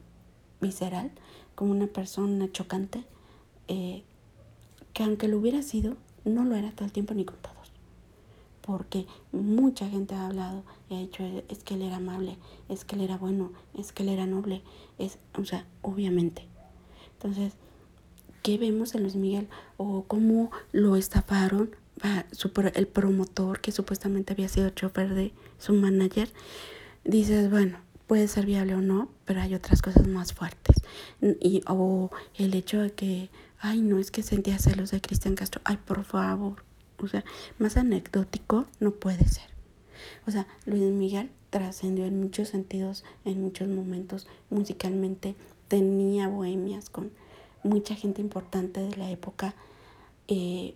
visceral, 0.61 1.11
como 1.55 1.71
una 1.71 1.87
persona 1.87 2.51
chocante, 2.51 3.03
eh, 3.67 4.03
que 4.93 5.03
aunque 5.03 5.27
lo 5.27 5.37
hubiera 5.37 5.61
sido, 5.61 5.95
no 6.25 6.43
lo 6.43 6.55
era 6.55 6.71
todo 6.71 6.85
el 6.85 6.91
tiempo 6.91 7.13
ni 7.13 7.25
con 7.25 7.37
todos. 7.37 7.56
Porque 8.67 9.07
mucha 9.31 9.89
gente 9.89 10.13
ha 10.13 10.27
hablado 10.27 10.63
y 10.89 10.95
ha 10.95 10.99
dicho, 10.99 11.23
es 11.49 11.63
que 11.63 11.73
él 11.73 11.81
era 11.81 11.95
amable, 11.95 12.37
es 12.69 12.85
que 12.85 12.95
él 12.95 13.01
era 13.01 13.17
bueno, 13.17 13.51
es 13.73 13.91
que 13.91 14.03
él 14.03 14.09
era 14.09 14.27
noble, 14.27 14.61
es, 14.99 15.17
o 15.35 15.45
sea, 15.45 15.65
obviamente. 15.81 16.45
Entonces, 17.13 17.53
¿qué 18.43 18.59
vemos 18.59 18.93
en 18.93 19.01
Luis 19.01 19.15
Miguel? 19.15 19.47
O 19.77 20.03
cómo 20.03 20.51
lo 20.71 20.95
estafaron 20.97 21.75
el 22.75 22.87
promotor 22.87 23.59
que 23.61 23.71
supuestamente 23.71 24.33
había 24.33 24.49
sido 24.49 24.69
chofer 24.69 25.13
de 25.13 25.33
su 25.57 25.73
manager, 25.73 26.29
dices, 27.03 27.49
bueno, 27.49 27.79
puede 28.05 28.27
ser 28.27 28.45
viable 28.45 28.75
o 28.75 28.81
no, 28.81 29.09
pero 29.25 29.41
hay 29.41 29.55
otras 29.55 29.81
cosas 29.81 30.07
más 30.07 30.33
fuertes. 30.33 30.77
Y, 31.21 31.61
o 31.67 32.11
el 32.35 32.53
hecho 32.53 32.81
de 32.81 32.91
que, 32.91 33.29
ay, 33.59 33.81
no 33.81 33.97
es 33.97 34.11
que 34.11 34.23
sentía 34.23 34.59
celos 34.59 34.91
de 34.91 35.01
Cristian 35.01 35.35
Castro, 35.35 35.61
ay, 35.63 35.77
por 35.77 36.03
favor. 36.03 36.66
O 36.99 37.07
sea, 37.07 37.23
más 37.59 37.77
anecdótico 37.77 38.65
no 38.79 38.91
puede 38.91 39.27
ser. 39.27 39.49
O 40.25 40.31
sea, 40.31 40.47
Luis 40.65 40.81
Miguel 40.81 41.29
trascendió 41.49 42.05
en 42.05 42.19
muchos 42.19 42.49
sentidos, 42.49 43.03
en 43.25 43.41
muchos 43.41 43.67
momentos, 43.67 44.27
musicalmente, 44.49 45.35
tenía 45.67 46.27
bohemias 46.27 46.89
con 46.89 47.11
mucha 47.63 47.95
gente 47.95 48.21
importante 48.21 48.81
de 48.81 48.95
la 48.95 49.09
época. 49.11 49.55
Eh, 50.27 50.75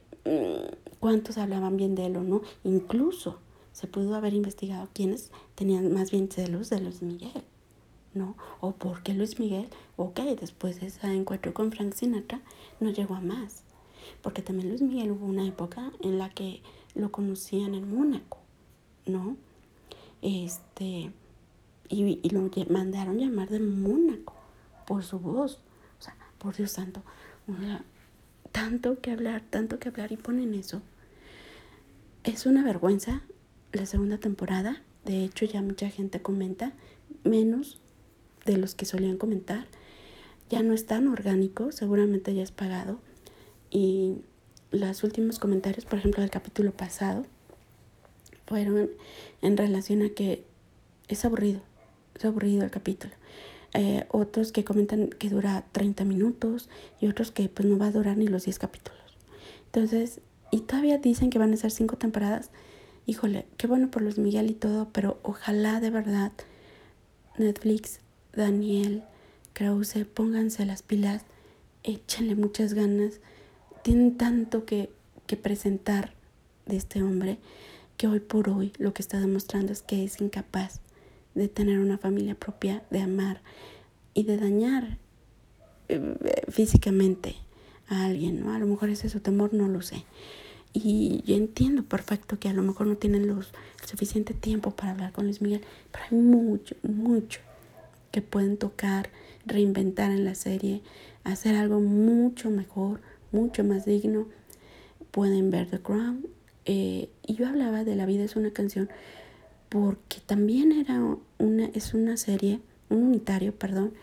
cuántos 1.00 1.38
hablaban 1.38 1.78
bien 1.78 1.96
de 1.96 2.06
él 2.06 2.18
o 2.18 2.24
no. 2.24 2.42
Incluso 2.64 3.40
se 3.74 3.88
pudo 3.88 4.16
haber 4.16 4.34
investigado 4.34 4.88
quiénes 4.94 5.32
tenían 5.56 5.92
más 5.94 6.12
bien 6.12 6.30
celos 6.32 6.70
de 6.70 6.82
Luis 6.82 7.02
Miguel, 7.02 7.44
¿no? 8.14 8.36
O 8.60 8.74
por 8.74 9.02
qué 9.04 9.14
Luis 9.14 9.40
Miguel, 9.40 9.68
ok, 9.98 10.20
después 10.40 10.80
de 10.80 10.88
ese 10.88 11.08
encuentro 11.08 11.54
con 11.54 11.72
Frank 11.72 11.94
Sinatra, 11.94 12.42
no 12.80 12.92
llegó 12.92 13.16
a 13.16 13.22
más. 13.22 13.64
Porque 14.22 14.42
también 14.42 14.70
Luis 14.70 14.82
Miguel 14.82 15.12
hubo 15.12 15.26
una 15.26 15.48
época 15.48 15.92
en 16.02 16.18
la 16.18 16.30
que 16.30 16.62
lo 16.96 17.12
conocían 17.12 17.76
en 17.76 17.94
Mónaco, 17.94 18.40
¿no? 19.06 19.38
Este, 20.22 21.12
y, 21.90 22.20
y 22.22 22.30
lo 22.30 22.50
mandaron 22.70 23.18
llamar 23.18 23.50
de 23.50 23.60
Mónaco 23.60 24.36
por 24.86 25.04
su 25.04 25.20
voz. 25.20 25.60
O 26.00 26.04
sea, 26.04 26.16
por 26.38 26.56
Dios 26.56 26.72
santo, 26.72 27.02
una, 27.48 27.84
tanto 28.52 29.00
que 29.00 29.12
hablar, 29.12 29.44
tanto 29.50 29.80
que 29.80 29.90
hablar 29.90 30.12
y 30.12 30.18
ponen 30.18 30.54
eso. 30.54 30.82
Es 32.24 32.46
una 32.46 32.64
vergüenza 32.64 33.22
la 33.72 33.86
segunda 33.86 34.18
temporada. 34.18 34.82
De 35.06 35.24
hecho, 35.24 35.46
ya 35.46 35.62
mucha 35.62 35.90
gente 35.90 36.22
comenta, 36.22 36.74
menos 37.24 37.80
de 38.46 38.58
los 38.58 38.76
que 38.76 38.86
solían 38.86 39.18
comentar. 39.18 39.66
Ya 40.50 40.62
no 40.64 40.74
es 40.74 40.86
tan 40.86 41.08
orgánico, 41.08 41.72
seguramente 41.72 42.34
ya 42.34 42.44
es 42.44 42.52
pagado. 42.52 43.00
Y 43.72 44.18
los 44.70 45.04
últimos 45.04 45.40
comentarios, 45.40 45.86
por 45.86 45.98
ejemplo, 45.98 46.22
del 46.22 46.30
capítulo 46.30 46.72
pasado, 46.72 47.26
fueron 48.46 48.92
en 49.42 49.58
relación 49.58 50.02
a 50.04 50.10
que 50.10 50.44
es 51.08 51.26
aburrido, 51.26 51.62
es 52.16 52.26
aburrido 52.26 52.64
el 52.64 52.70
capítulo. 52.70 53.14
Eh, 53.74 54.06
otros 54.10 54.52
que 54.52 54.66
comentan 54.66 55.08
que 55.08 55.30
dura 55.30 55.64
30 55.72 56.04
minutos 56.04 56.68
y 57.00 57.08
otros 57.08 57.32
que 57.32 57.48
pues 57.48 57.66
no 57.66 57.78
va 57.78 57.88
a 57.88 57.92
durar 57.92 58.18
ni 58.18 58.28
los 58.28 58.44
10 58.44 58.60
capítulos. 58.60 59.00
Entonces, 59.68 60.20
y 60.52 60.60
todavía 60.62 60.98
dicen 60.98 61.30
que 61.30 61.40
van 61.40 61.54
a 61.54 61.58
ser 61.58 61.72
5 61.72 61.96
temporadas. 61.96 62.50
Híjole, 63.06 63.46
qué 63.58 63.68
bueno 63.68 63.90
por 63.90 64.02
los 64.02 64.18
Miguel 64.18 64.50
y 64.50 64.54
todo, 64.54 64.90
pero 64.92 65.20
ojalá 65.24 65.80
de 65.80 65.90
verdad 65.90 66.34
Netflix, 67.38 68.02
Daniel, 68.34 69.04
Krause, 69.54 70.06
pónganse 70.14 70.66
las 70.66 70.84
pilas, 70.84 71.24
échenle 71.84 72.36
muchas 72.36 72.74
ganas. 72.74 73.22
Tienen 73.84 74.18
tanto 74.18 74.66
que, 74.66 74.90
que 75.28 75.38
presentar 75.38 76.14
de 76.66 76.78
este 76.78 77.04
hombre 77.04 77.38
que 77.98 78.08
hoy 78.08 78.20
por 78.20 78.50
hoy 78.50 78.74
lo 78.78 78.94
que 78.94 79.02
está 79.02 79.20
demostrando 79.20 79.72
es 79.72 79.82
que 79.82 80.04
es 80.04 80.22
incapaz 80.22 80.82
de 81.36 81.48
tener 81.48 81.80
una 81.80 81.98
familia 81.98 82.36
propia, 82.36 82.84
de 82.90 83.00
amar 83.02 83.42
y 84.14 84.24
de 84.24 84.38
dañar 84.38 84.98
eh, 85.90 86.16
físicamente 86.50 87.36
a 87.88 88.06
alguien, 88.06 88.42
¿no? 88.42 88.54
A 88.54 88.60
lo 88.60 88.66
mejor 88.66 88.90
ese 88.90 89.08
es 89.08 89.14
su 89.14 89.20
temor, 89.20 89.54
no 89.54 89.68
lo 89.68 89.82
sé. 89.82 90.04
Y 90.74 91.22
yo 91.26 91.36
entiendo 91.36 91.84
perfecto 91.84 92.40
que 92.40 92.50
a 92.50 92.54
lo 92.54 92.62
mejor 92.62 92.88
no 92.88 92.96
tienen 92.96 93.28
los, 93.28 93.52
suficiente 93.86 94.34
tiempo 94.34 94.72
para 94.72 94.92
hablar 94.92 95.12
con 95.12 95.26
Luis 95.26 95.42
Miguel, 95.42 95.62
pero 95.92 96.06
hay 96.10 96.18
mucho, 96.18 96.76
mucho 96.84 97.42
que 98.12 98.22
pueden 98.22 98.58
tocar, 98.58 99.10
reinventar 99.46 100.12
en 100.12 100.24
la 100.24 100.36
serie, 100.36 100.82
hacer 101.24 101.56
algo 101.56 101.80
mucho 101.82 102.50
mejor, 102.50 103.02
mucho 103.32 103.64
más 103.64 103.86
digno. 103.86 104.28
Pueden 105.12 105.50
ver 105.52 105.70
The 105.70 105.80
Crown. 105.80 106.28
Eh, 106.66 107.10
y 107.26 107.36
yo 107.36 107.48
hablaba 107.48 107.84
de 107.84 107.96
La 107.96 108.06
vida 108.06 108.24
es 108.24 108.36
una 108.36 108.52
canción 108.52 108.90
porque 109.72 110.18
también 110.26 110.74
era 110.74 111.02
una, 111.38 111.66
es 111.74 111.94
una 111.94 112.18
serie, 112.18 112.60
un 112.90 113.04
unitario, 113.04 113.56
perdón, 113.56 113.94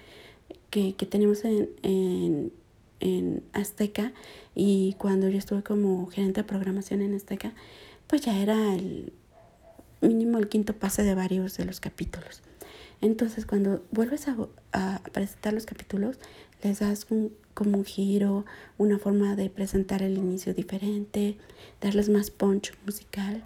que, 0.70 0.94
que 0.94 1.04
tenemos 1.04 1.44
en, 1.44 1.68
en, 1.82 2.52
en 3.00 3.42
Azteca 3.52 4.12
y 4.54 4.96
cuando 4.98 5.28
yo 5.28 5.36
estuve 5.36 5.62
como 5.62 6.06
gerente 6.06 6.40
de 6.40 6.48
programación 6.48 7.02
en 7.02 7.14
Azteca, 7.14 7.52
pues 8.06 8.22
ya 8.22 8.40
era 8.40 8.74
el 8.74 9.12
mínimo 10.00 10.38
el 10.38 10.48
quinto 10.48 10.72
pase 10.72 11.02
de 11.02 11.14
varios 11.14 11.56
de 11.58 11.66
los 11.66 11.80
capítulos. 11.80 12.40
Entonces 13.02 13.44
cuando 13.44 13.84
vuelves 13.90 14.26
a, 14.26 14.36
a 14.72 15.02
presentar 15.12 15.52
los 15.52 15.66
capítulos, 15.66 16.18
les 16.62 16.80
das 16.80 17.06
un, 17.10 17.32
como 17.54 17.78
un 17.78 17.84
giro, 17.84 18.44
una 18.78 18.98
forma 18.98 19.36
de 19.36 19.50
presentar 19.50 20.02
el 20.02 20.18
inicio 20.18 20.54
diferente, 20.54 21.36
darles 21.80 22.08
más 22.08 22.30
punch 22.30 22.72
musical 22.84 23.42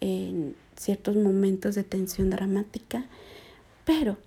en 0.00 0.54
ciertos 0.76 1.16
momentos 1.16 1.74
de 1.74 1.84
tensión 1.84 2.30
dramática, 2.30 3.06
pero, 3.84 4.18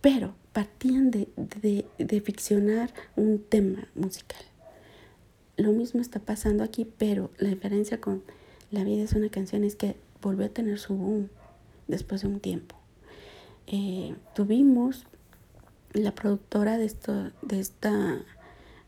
pero 0.00 0.34
partían 0.52 1.10
de, 1.10 1.28
de, 1.98 2.20
ficcionar 2.20 2.92
un 3.16 3.38
tema 3.38 3.88
musical. 3.94 4.42
Lo 5.56 5.72
mismo 5.72 6.00
está 6.00 6.20
pasando 6.20 6.62
aquí, 6.64 6.86
pero 6.98 7.30
la 7.38 7.48
diferencia 7.48 8.00
con 8.00 8.22
La 8.70 8.84
vida 8.84 9.02
es 9.02 9.14
una 9.14 9.30
canción 9.30 9.64
es 9.64 9.76
que 9.76 9.96
volvió 10.20 10.46
a 10.46 10.50
tener 10.50 10.78
su 10.78 10.94
boom 10.94 11.28
después 11.86 12.22
de 12.22 12.28
un 12.28 12.40
tiempo. 12.40 12.76
Eh, 13.66 14.14
tuvimos 14.34 15.06
la 15.92 16.14
productora 16.14 16.78
de, 16.78 16.84
esto, 16.84 17.30
de 17.42 17.60
esta 17.60 18.24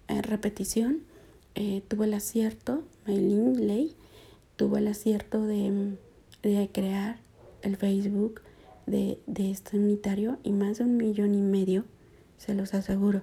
eh, 0.08 0.22
repetición, 0.22 1.02
eh, 1.54 1.82
tuvo 1.88 2.04
el 2.04 2.14
acierto, 2.14 2.82
Maylin 3.06 3.66
Ley, 3.66 3.96
tuvo 4.56 4.76
el 4.76 4.88
acierto 4.88 5.44
de, 5.46 5.96
de 6.42 6.70
crear 6.72 7.18
el 7.62 7.76
Facebook 7.76 8.42
de, 8.86 9.20
este 9.36 9.76
unitario 9.76 10.38
y 10.42 10.52
más 10.52 10.78
de 10.78 10.84
un 10.84 10.96
millón 10.96 11.34
y 11.34 11.42
medio, 11.42 11.84
se 12.38 12.54
los 12.54 12.74
aseguro, 12.74 13.22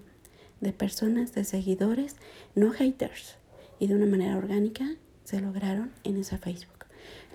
de 0.62 0.72
personas, 0.72 1.34
de 1.34 1.44
seguidores, 1.44 2.16
no 2.56 2.72
haters. 2.72 3.36
Y 3.80 3.88
de 3.88 3.96
una 3.96 4.06
manera 4.06 4.38
orgánica 4.38 4.96
se 5.24 5.40
lograron 5.40 5.92
en 6.04 6.18
ese 6.18 6.38
Facebook. 6.38 6.86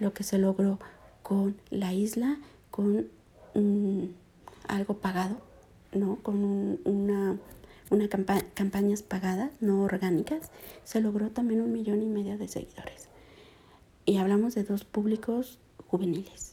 Lo 0.01 0.12
que 0.12 0.24
se 0.24 0.38
logró 0.38 0.78
con 1.22 1.57
la 1.70 1.93
isla, 1.93 2.38
con 2.70 3.09
algo 4.66 4.97
pagado, 4.97 5.40
¿no? 5.93 6.16
Con 6.16 6.78
una, 6.84 7.38
una 7.90 8.09
campañas 8.09 9.03
pagadas, 9.03 9.53
no 9.61 9.82
orgánicas, 9.82 10.51
se 10.84 11.01
logró 11.01 11.30
también 11.30 11.61
un 11.61 11.72
millón 11.72 12.03
y 12.03 12.07
medio 12.07 12.38
de 12.38 12.49
seguidores. 12.49 13.09
Y 14.05 14.16
hablamos 14.16 14.55
de 14.55 14.64
dos 14.64 14.84
públicos 14.84 15.59
juveniles 15.86 16.53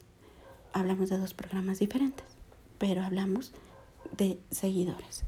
hablamos 0.73 1.09
de 1.09 1.17
dos 1.17 1.33
programas 1.33 1.79
diferentes, 1.79 2.25
pero 2.77 3.01
hablamos 3.01 3.51
de 4.17 4.39
seguidores. 4.51 5.23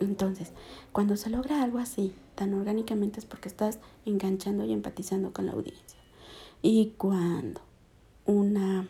Entonces, 0.00 0.52
cuando 0.92 1.16
se 1.16 1.30
logra 1.30 1.62
algo 1.62 1.78
así, 1.78 2.12
tan 2.34 2.54
orgánicamente, 2.54 3.20
es 3.20 3.26
porque 3.26 3.48
estás 3.48 3.78
enganchando 4.04 4.64
y 4.64 4.72
empatizando 4.72 5.32
con 5.32 5.46
la 5.46 5.52
audiencia. 5.52 5.98
Y 6.62 6.94
cuando 6.96 7.60
una, 8.26 8.88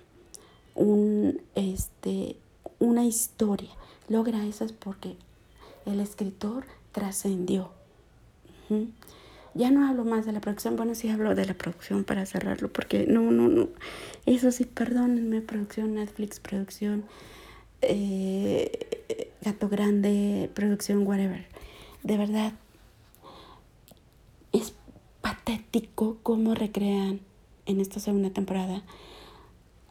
un, 0.74 1.42
este, 1.54 2.36
una 2.78 3.04
historia 3.04 3.70
logra 4.08 4.44
eso 4.46 4.64
es 4.64 4.72
porque 4.72 5.16
el 5.86 6.00
escritor 6.00 6.66
trascendió. 6.92 7.70
Ya 9.54 9.70
no 9.70 9.86
hablo 9.86 10.04
más 10.04 10.26
de 10.26 10.32
la 10.32 10.40
producción, 10.40 10.76
bueno, 10.76 10.94
sí 10.94 11.08
hablo 11.08 11.34
de 11.34 11.46
la 11.46 11.54
producción 11.54 12.04
para 12.04 12.26
cerrarlo, 12.26 12.72
porque 12.72 13.06
no, 13.06 13.30
no, 13.30 13.48
no. 13.48 13.68
Eso 14.26 14.50
sí, 14.50 14.64
perdónenme, 14.64 15.42
producción, 15.42 15.94
Netflix, 15.94 16.40
producción, 16.40 17.04
eh, 17.82 19.34
Gato 19.42 19.68
Grande, 19.68 20.50
producción, 20.54 21.06
whatever. 21.06 21.46
De 22.02 22.16
verdad, 22.16 22.52
es 24.52 24.74
patético 25.20 26.18
cómo 26.22 26.54
recrean 26.54 27.20
en 27.66 27.80
esta 27.80 28.00
segunda 28.00 28.30
temporada 28.30 28.82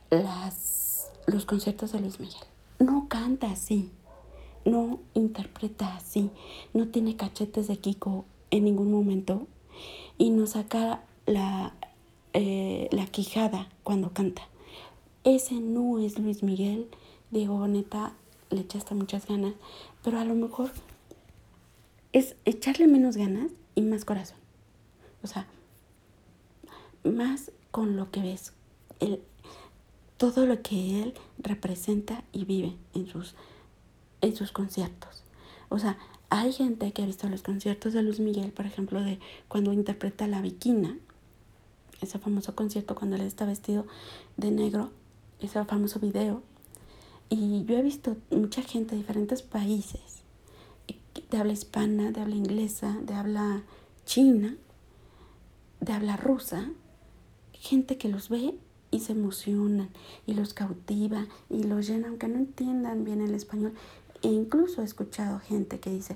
las, 0.10 1.10
los 1.26 1.46
conciertos 1.46 1.92
de 1.92 2.02
Luis 2.02 2.20
Miguel. 2.20 2.44
No 2.80 3.08
canta 3.08 3.52
así, 3.52 3.92
no 4.66 5.00
interpreta 5.14 5.96
así, 5.96 6.30
no 6.74 6.88
tiene 6.88 7.16
cachetes 7.16 7.68
de 7.68 7.78
Kiko 7.78 8.26
en 8.52 8.66
ningún 8.66 8.92
momento 8.92 9.48
y 10.18 10.30
nos 10.30 10.52
saca 10.52 11.04
la, 11.26 11.74
eh, 12.34 12.88
la 12.92 13.06
quijada 13.08 13.70
cuando 13.84 14.14
canta. 14.14 14.44
Ese 15.24 15.56
no 15.56 16.00
es 16.00 16.20
Luis 16.20 16.44
Miguel. 16.44 16.88
Diego 17.32 17.58
Boneta 17.58 18.14
le 18.50 18.62
echa 18.62 18.78
hasta 18.78 18.94
muchas 18.94 19.28
ganas, 19.28 19.54
pero 20.04 20.20
a 20.20 20.26
lo 20.26 20.36
mejor 20.36 20.72
es 22.12 22.36
echarle 22.46 22.88
menos 22.88 23.18
ganas 23.18 23.52
y 23.76 23.82
más 23.82 24.06
corazón. 24.06 24.38
O 25.24 25.28
sea, 25.28 25.48
más 27.04 27.52
con 27.72 27.96
lo 27.96 28.12
que 28.12 28.22
ves, 28.22 28.54
el, 29.00 29.22
todo 30.18 30.46
lo 30.46 30.62
que 30.62 31.02
él 31.02 31.14
representa 31.40 32.24
y 32.32 32.46
vive 32.46 32.76
en 32.94 33.08
sus, 33.08 33.36
en 34.24 34.36
sus 34.36 34.52
conciertos. 34.52 35.24
O 35.70 35.78
sea, 35.78 35.98
hay 36.30 36.52
gente 36.54 36.92
que 36.94 37.04
ha 37.04 37.06
visto 37.06 37.30
los 37.30 37.44
conciertos 37.44 37.94
de 37.94 38.02
Luis 38.02 38.20
Miguel, 38.20 38.52
por 38.52 38.66
ejemplo, 38.66 39.02
de 39.02 39.20
cuando 39.48 39.74
interpreta 39.74 40.28
La 40.28 40.42
Viquina, 40.42 40.98
ese 42.02 42.18
famoso 42.18 42.56
concierto 42.56 42.96
cuando 42.96 43.18
él 43.18 43.24
está 43.24 43.46
vestido 43.46 43.86
de 44.38 44.50
negro, 44.50 44.92
ese 45.40 45.64
famoso 45.66 46.00
video. 46.00 46.42
Y 47.30 47.66
yo 47.66 47.78
he 47.78 47.82
visto 47.82 48.18
mucha 48.32 48.62
gente 48.62 48.92
de 48.92 49.02
diferentes 49.02 49.42
países, 49.42 50.24
de 51.30 51.38
habla 51.38 51.54
hispana, 51.54 52.12
de 52.12 52.22
habla 52.22 52.36
inglesa, 52.36 52.98
de 53.02 53.14
habla 53.14 53.64
china, 54.06 54.56
de 55.82 55.94
habla 55.94 56.16
rusa, 56.18 56.70
gente 57.54 57.98
que 57.98 58.08
los 58.08 58.30
ve 58.30 58.56
y 58.94 59.00
se 59.00 59.14
emocionan 59.14 59.90
y 60.28 60.34
los 60.34 60.54
cautiva 60.54 61.26
y 61.50 61.64
los 61.64 61.88
llena, 61.88 62.10
aunque 62.10 62.28
no 62.28 62.38
entiendan 62.38 63.04
bien 63.04 63.22
el 63.22 63.34
español, 63.34 63.74
e 64.24 64.30
incluso 64.30 64.82
he 64.82 64.86
escuchado 64.86 65.40
gente 65.40 65.80
que 65.80 65.90
dice, 65.90 66.16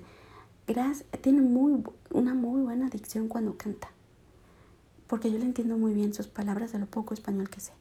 tiene 1.21 1.41
muy, 1.41 1.83
una 2.11 2.33
muy 2.33 2.61
buena 2.61 2.89
dicción 2.89 3.27
cuando 3.27 3.57
canta. 3.57 3.89
Porque 5.07 5.29
yo 5.31 5.37
le 5.37 5.45
entiendo 5.45 5.77
muy 5.77 5.93
bien 5.93 6.13
sus 6.13 6.27
palabras 6.27 6.71
de 6.71 6.79
lo 6.79 6.85
poco 6.85 7.13
español 7.13 7.49
que 7.49 7.59
sé. 7.59 7.73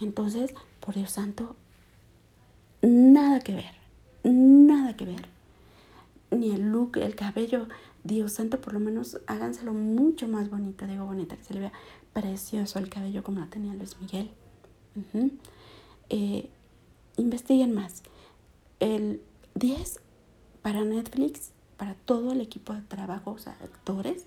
Entonces, 0.00 0.54
por 0.80 0.94
Dios 0.94 1.12
santo, 1.12 1.56
nada 2.82 3.40
que 3.40 3.54
ver. 3.54 3.74
Nada 4.22 4.96
que 4.96 5.06
ver. 5.06 5.28
Ni 6.30 6.50
el 6.50 6.70
look, 6.70 6.98
el 6.98 7.14
cabello. 7.14 7.68
Dios 8.04 8.32
santo, 8.32 8.60
por 8.60 8.74
lo 8.74 8.80
menos 8.80 9.18
háganselo 9.26 9.72
mucho 9.72 10.28
más 10.28 10.50
bonito. 10.50 10.86
Digo 10.86 11.06
bonita, 11.06 11.36
que 11.36 11.44
se 11.44 11.54
le 11.54 11.60
vea 11.60 11.72
precioso 12.12 12.78
el 12.78 12.90
cabello 12.90 13.22
como 13.22 13.40
lo 13.40 13.48
tenía 13.48 13.72
Luis 13.74 13.98
Miguel. 14.00 14.30
Eh, 16.10 16.50
investiguen 17.16 17.74
más 17.74 18.02
el 18.82 19.22
10 19.54 20.00
para 20.60 20.84
Netflix, 20.84 21.52
para 21.76 21.94
todo 21.94 22.32
el 22.32 22.40
equipo 22.40 22.74
de 22.74 22.82
trabajo, 22.82 23.36
actores, 23.46 24.24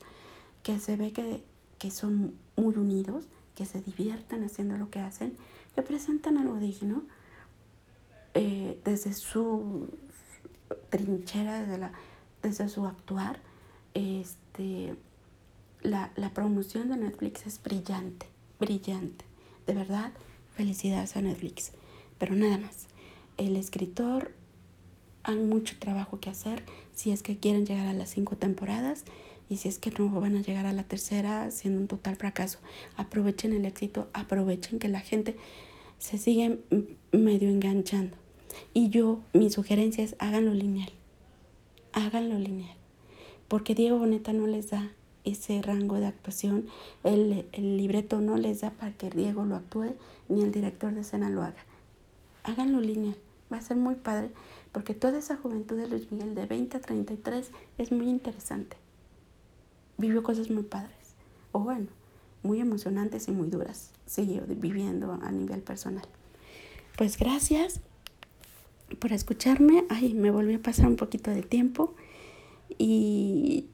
que 0.63 0.79
se 0.79 0.95
ve 0.95 1.11
que, 1.11 1.91
son 1.91 2.33
muy 2.55 2.73
unidos, 2.75 3.25
que 3.53 3.65
se 3.65 3.81
diviertan 3.81 4.43
haciendo 4.45 4.77
lo 4.77 4.89
que 4.89 4.99
hacen, 4.99 5.35
que 5.75 5.81
presentan 5.81 6.37
algo 6.37 6.55
digno 6.55 7.03
eh, 8.33 8.79
desde 8.85 9.13
su 9.13 9.89
trinchera, 10.89 11.61
desde, 11.61 11.77
la, 11.77 11.91
desde 12.41 12.69
su 12.69 12.85
actuar. 12.85 13.41
Este, 13.93 14.95
la, 15.81 16.11
la 16.15 16.29
promoción 16.33 16.89
de 16.89 16.95
Netflix 16.95 17.45
es 17.45 17.61
brillante, 17.61 18.27
brillante. 18.57 19.25
De 19.67 19.73
verdad, 19.73 20.13
felicidades 20.55 21.17
a 21.17 21.21
Netflix. 21.21 21.73
Pero 22.17 22.35
nada 22.35 22.57
más. 22.57 22.87
el 23.37 23.57
escritor 23.57 24.31
hay 25.25 25.37
mucho 25.37 25.75
trabajo 25.79 26.19
que 26.19 26.29
hacer 26.29 26.63
si 26.93 27.11
es 27.11 27.23
que 27.23 27.37
quieren 27.37 27.65
llegar 27.65 27.87
a 27.87 27.93
las 27.93 28.11
cinco 28.11 28.37
temporadas 28.37 29.03
y 29.49 29.57
si 29.57 29.69
es 29.69 29.79
que 29.79 29.91
no 29.91 30.09
van 30.21 30.37
a 30.37 30.41
llegar 30.41 30.67
a 30.67 30.73
la 30.73 30.83
tercera 30.83 31.49
siendo 31.49 31.81
un 31.81 31.87
total 31.87 32.15
fracaso. 32.15 32.59
Aprovechen 32.95 33.51
el 33.53 33.65
éxito, 33.65 34.07
aprovechen 34.13 34.79
que 34.79 34.87
la 34.87 34.99
gente 34.99 35.35
se 35.97 36.19
sigue 36.19 36.59
medio 37.11 37.49
enganchando. 37.49 38.15
Y 38.73 38.89
yo, 38.89 39.19
mi 39.33 39.49
sugerencia 39.49 40.03
es 40.03 40.15
háganlo 40.19 40.53
lineal. 40.53 40.91
Háganlo 41.91 42.37
lineal. 42.37 42.77
Porque 43.47 43.73
Diego 43.73 43.97
Boneta 43.97 44.31
no 44.31 44.45
les 44.45 44.69
da 44.69 44.91
ese 45.23 45.59
rango 45.63 45.95
de 45.99 46.05
actuación, 46.05 46.67
el, 47.03 47.47
el 47.51 47.77
libreto 47.77 48.21
no 48.21 48.37
les 48.37 48.61
da 48.61 48.69
para 48.69 48.91
que 48.91 49.09
Diego 49.09 49.43
lo 49.43 49.55
actúe, 49.55 49.95
ni 50.29 50.43
el 50.43 50.51
director 50.51 50.93
de 50.93 51.01
escena 51.01 51.31
lo 51.31 51.41
haga. 51.41 51.65
Háganlo 52.43 52.79
lineal. 52.79 53.17
Va 53.51 53.57
a 53.57 53.61
ser 53.61 53.77
muy 53.77 53.95
padre 53.95 54.29
porque 54.75 54.93
toda 54.93 55.19
esa 55.19 55.37
juventud 55.37 55.77
de 55.77 55.87
Luis 55.87 56.11
Miguel 56.11 56.35
de 56.35 56.47
20 56.47 56.75
a 56.75 56.81
33 56.81 57.49
es 57.77 57.93
muy 57.93 58.09
interesante. 58.09 58.75
Vivió 59.97 60.21
cosas 60.21 60.49
muy 60.49 60.63
padres, 60.63 61.15
o 61.53 61.59
bueno, 61.61 61.87
muy 62.43 62.59
emocionantes 62.59 63.29
y 63.29 63.31
muy 63.31 63.47
duras. 63.47 63.93
Siguió 64.05 64.43
viviendo 64.45 65.13
a 65.13 65.31
nivel 65.31 65.61
personal. 65.61 66.05
Pues 66.97 67.17
gracias 67.17 67.79
por 68.99 69.13
escucharme. 69.13 69.85
Ay, 69.87 70.13
me 70.13 70.29
volvió 70.29 70.57
a 70.57 70.61
pasar 70.61 70.87
un 70.87 70.97
poquito 70.97 71.31
de 71.31 71.41
tiempo 71.41 71.95
y 72.77 73.67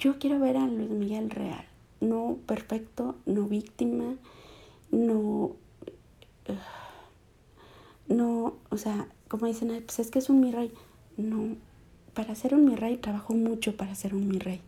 yo 0.00 0.18
quiero 0.18 0.40
ver 0.40 0.56
a 0.56 0.66
Luis 0.66 0.90
Miguel 0.90 1.30
real, 1.30 1.64
no 2.00 2.38
perfecto, 2.46 3.14
no 3.24 3.44
víctima, 3.44 4.16
no... 4.90 5.54
no, 8.08 8.56
o 8.68 8.76
sea, 8.76 9.06
como 9.30 9.46
dicen, 9.46 9.68
pues 9.86 10.00
es 10.00 10.10
que 10.10 10.18
es 10.18 10.28
un 10.28 10.40
mi 10.40 10.50
rey. 10.50 10.72
No, 11.16 11.56
para 12.14 12.34
ser 12.34 12.52
un 12.52 12.64
mi 12.64 12.74
rey 12.74 12.96
trabajó 12.96 13.32
mucho 13.32 13.76
para 13.76 13.94
ser 13.94 14.12
un 14.12 14.26
mi 14.26 14.40
rey. 14.40 14.60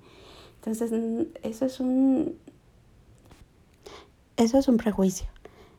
Entonces, 0.60 0.92
eso 1.42 1.66
es 1.66 1.80
un 1.80 2.36
eso 4.36 4.58
es 4.58 4.68
un 4.68 4.76
prejuicio. 4.76 5.26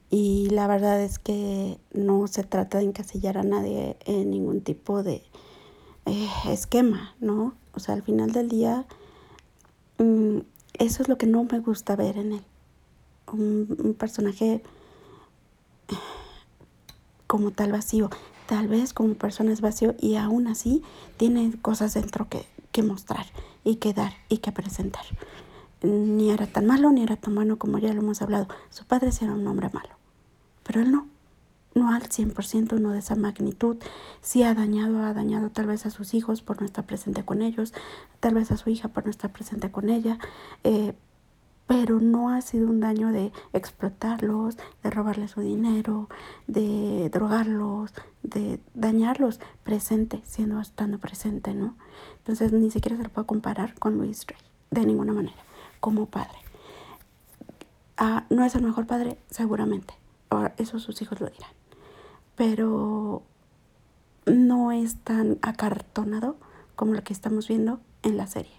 Y 0.09 0.49
la 0.49 0.67
verdad 0.67 1.01
es 1.01 1.17
que 1.17 1.79
no 1.93 2.27
se 2.27 2.43
trata 2.43 2.79
de 2.79 2.83
encasillar 2.83 3.37
a 3.37 3.43
nadie 3.43 3.95
en 4.05 4.29
ningún 4.29 4.61
tipo 4.61 5.01
de 5.01 5.23
eh, 6.05 6.29
esquema, 6.49 7.15
¿no? 7.21 7.55
O 7.73 7.79
sea, 7.79 7.95
al 7.95 8.03
final 8.03 8.33
del 8.33 8.49
día, 8.49 8.85
mm, 9.97 10.39
eso 10.77 11.01
es 11.01 11.07
lo 11.07 11.17
que 11.17 11.25
no 11.25 11.45
me 11.45 11.59
gusta 11.59 11.95
ver 11.95 12.17
en 12.17 12.33
él. 12.33 12.43
un 13.31 13.95
personaje 13.97 14.61
como 17.27 17.51
tal 17.51 17.71
vacío 17.71 18.09
tal 18.53 18.67
vez 18.67 18.93
como 18.93 19.15
persona 19.15 19.51
es 19.51 19.61
vacío 19.61 19.95
y 19.99 20.13
aún 20.15 20.45
así 20.45 20.83
tiene 21.17 21.51
cosas 21.63 21.95
dentro 21.95 22.29
que, 22.29 22.45
que 22.71 22.83
mostrar 22.83 23.25
y 23.63 23.77
que 23.77 23.93
dar 23.93 24.13
y 24.29 24.37
que 24.37 24.51
presentar. 24.51 25.01
Ni 25.81 26.29
era 26.29 26.45
tan 26.45 26.67
malo 26.67 26.91
ni 26.91 27.01
era 27.01 27.15
tan 27.15 27.33
bueno 27.33 27.57
como 27.57 27.79
ya 27.79 27.91
lo 27.93 28.01
hemos 28.01 28.21
hablado. 28.21 28.47
Su 28.69 28.85
padre 28.85 29.11
sí 29.11 29.25
era 29.25 29.33
un 29.33 29.47
hombre 29.47 29.71
malo, 29.73 29.89
pero 30.61 30.81
él 30.81 30.91
no. 30.91 31.07
No 31.73 31.91
al 31.91 32.03
100%, 32.03 32.79
no 32.79 32.91
de 32.91 32.99
esa 32.99 33.15
magnitud. 33.15 33.77
Sí 34.21 34.43
ha 34.43 34.53
dañado, 34.53 35.01
ha 35.01 35.15
dañado 35.15 35.49
tal 35.49 35.65
vez 35.65 35.87
a 35.87 35.89
sus 35.89 36.13
hijos 36.13 36.43
por 36.43 36.59
no 36.59 36.67
estar 36.67 36.85
presente 36.85 37.25
con 37.25 37.41
ellos, 37.41 37.73
tal 38.19 38.35
vez 38.35 38.51
a 38.51 38.57
su 38.57 38.69
hija 38.69 38.89
por 38.89 39.05
no 39.05 39.09
estar 39.09 39.31
presente 39.31 39.71
con 39.71 39.89
ella, 39.89 40.19
eh, 40.63 40.93
pero 41.67 41.99
no 41.99 42.29
ha 42.29 42.41
sido 42.41 42.67
un 42.67 42.79
daño 42.79 43.11
de 43.11 43.31
explotarlos, 43.53 44.57
de 44.83 44.89
robarles 44.89 45.31
su 45.31 45.41
dinero, 45.41 46.09
de 46.47 47.09
drogarlos, 47.09 47.93
de 48.21 48.59
dañarlos 48.73 49.39
presente, 49.63 50.21
siendo 50.25 50.59
estando 50.59 50.99
presente, 50.99 51.53
¿no? 51.53 51.75
Entonces 52.17 52.51
ni 52.51 52.69
siquiera 52.69 52.97
se 52.97 53.03
lo 53.03 53.09
puedo 53.09 53.27
comparar 53.27 53.75
con 53.75 53.97
Luis 53.97 54.25
Rey, 54.27 54.39
de 54.71 54.85
ninguna 54.85 55.13
manera, 55.13 55.37
como 55.79 56.05
padre. 56.07 56.37
Ah, 57.97 58.25
no 58.29 58.43
es 58.43 58.55
el 58.55 58.63
mejor 58.63 58.85
padre, 58.85 59.17
seguramente, 59.29 59.93
eso 60.57 60.79
sus 60.79 61.01
hijos 61.01 61.21
lo 61.21 61.27
dirán, 61.27 61.51
pero 62.35 63.23
no 64.25 64.71
es 64.71 64.97
tan 64.97 65.37
acartonado 65.41 66.37
como 66.75 66.93
lo 66.93 67.03
que 67.03 67.13
estamos 67.13 67.47
viendo 67.47 67.79
en 68.01 68.17
la 68.17 68.27
serie. 68.27 68.53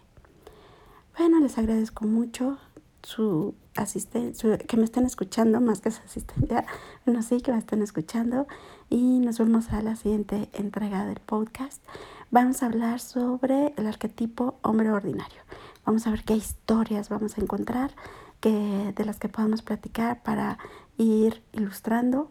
Bueno, 1.19 1.41
les 1.41 1.59
agradezco 1.59 2.07
mucho 2.07 2.59
su 3.05 3.55
asistencia, 3.77 4.59
que 4.59 4.77
me 4.77 4.85
estén 4.85 5.05
escuchando 5.07 5.61
más 5.61 5.81
que 5.81 5.91
su 5.91 6.03
asistencia, 6.03 6.65
no 7.07 7.23
sé, 7.23 7.41
que 7.41 7.53
me 7.53 7.59
estén 7.59 7.83
escuchando 7.83 8.47
y 8.91 9.21
nos 9.21 9.39
vemos 9.39 9.73
a 9.73 9.83
la 9.83 9.97
siguiente 9.97 10.49
entrega 10.53 11.05
del 11.05 11.21
podcast. 11.21 11.83
Vamos 12.31 12.63
a 12.63 12.67
hablar 12.67 13.01
sobre 13.01 13.75
el 13.77 13.87
arquetipo 13.87 14.59
hombre 14.63 14.91
ordinario. 14.91 15.43
Vamos 15.85 16.07
a 16.07 16.11
ver 16.11 16.25
qué 16.25 16.35
historias 16.35 17.09
vamos 17.09 17.39
a 17.39 17.41
encontrar 17.41 17.93
que, 18.41 18.93
de 18.95 19.05
las 19.05 19.19
que 19.19 19.29
podamos 19.29 19.63
platicar 19.63 20.23
para 20.23 20.59
ir 20.97 21.43
ilustrando 21.53 22.31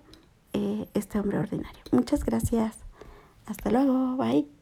eh, 0.54 0.88
este 0.94 1.20
hombre 1.20 1.40
ordinario. 1.40 1.82
Muchas 1.92 2.24
gracias. 2.26 2.78
Hasta 3.46 3.70
luego. 3.70 4.18
Bye. 4.18 4.53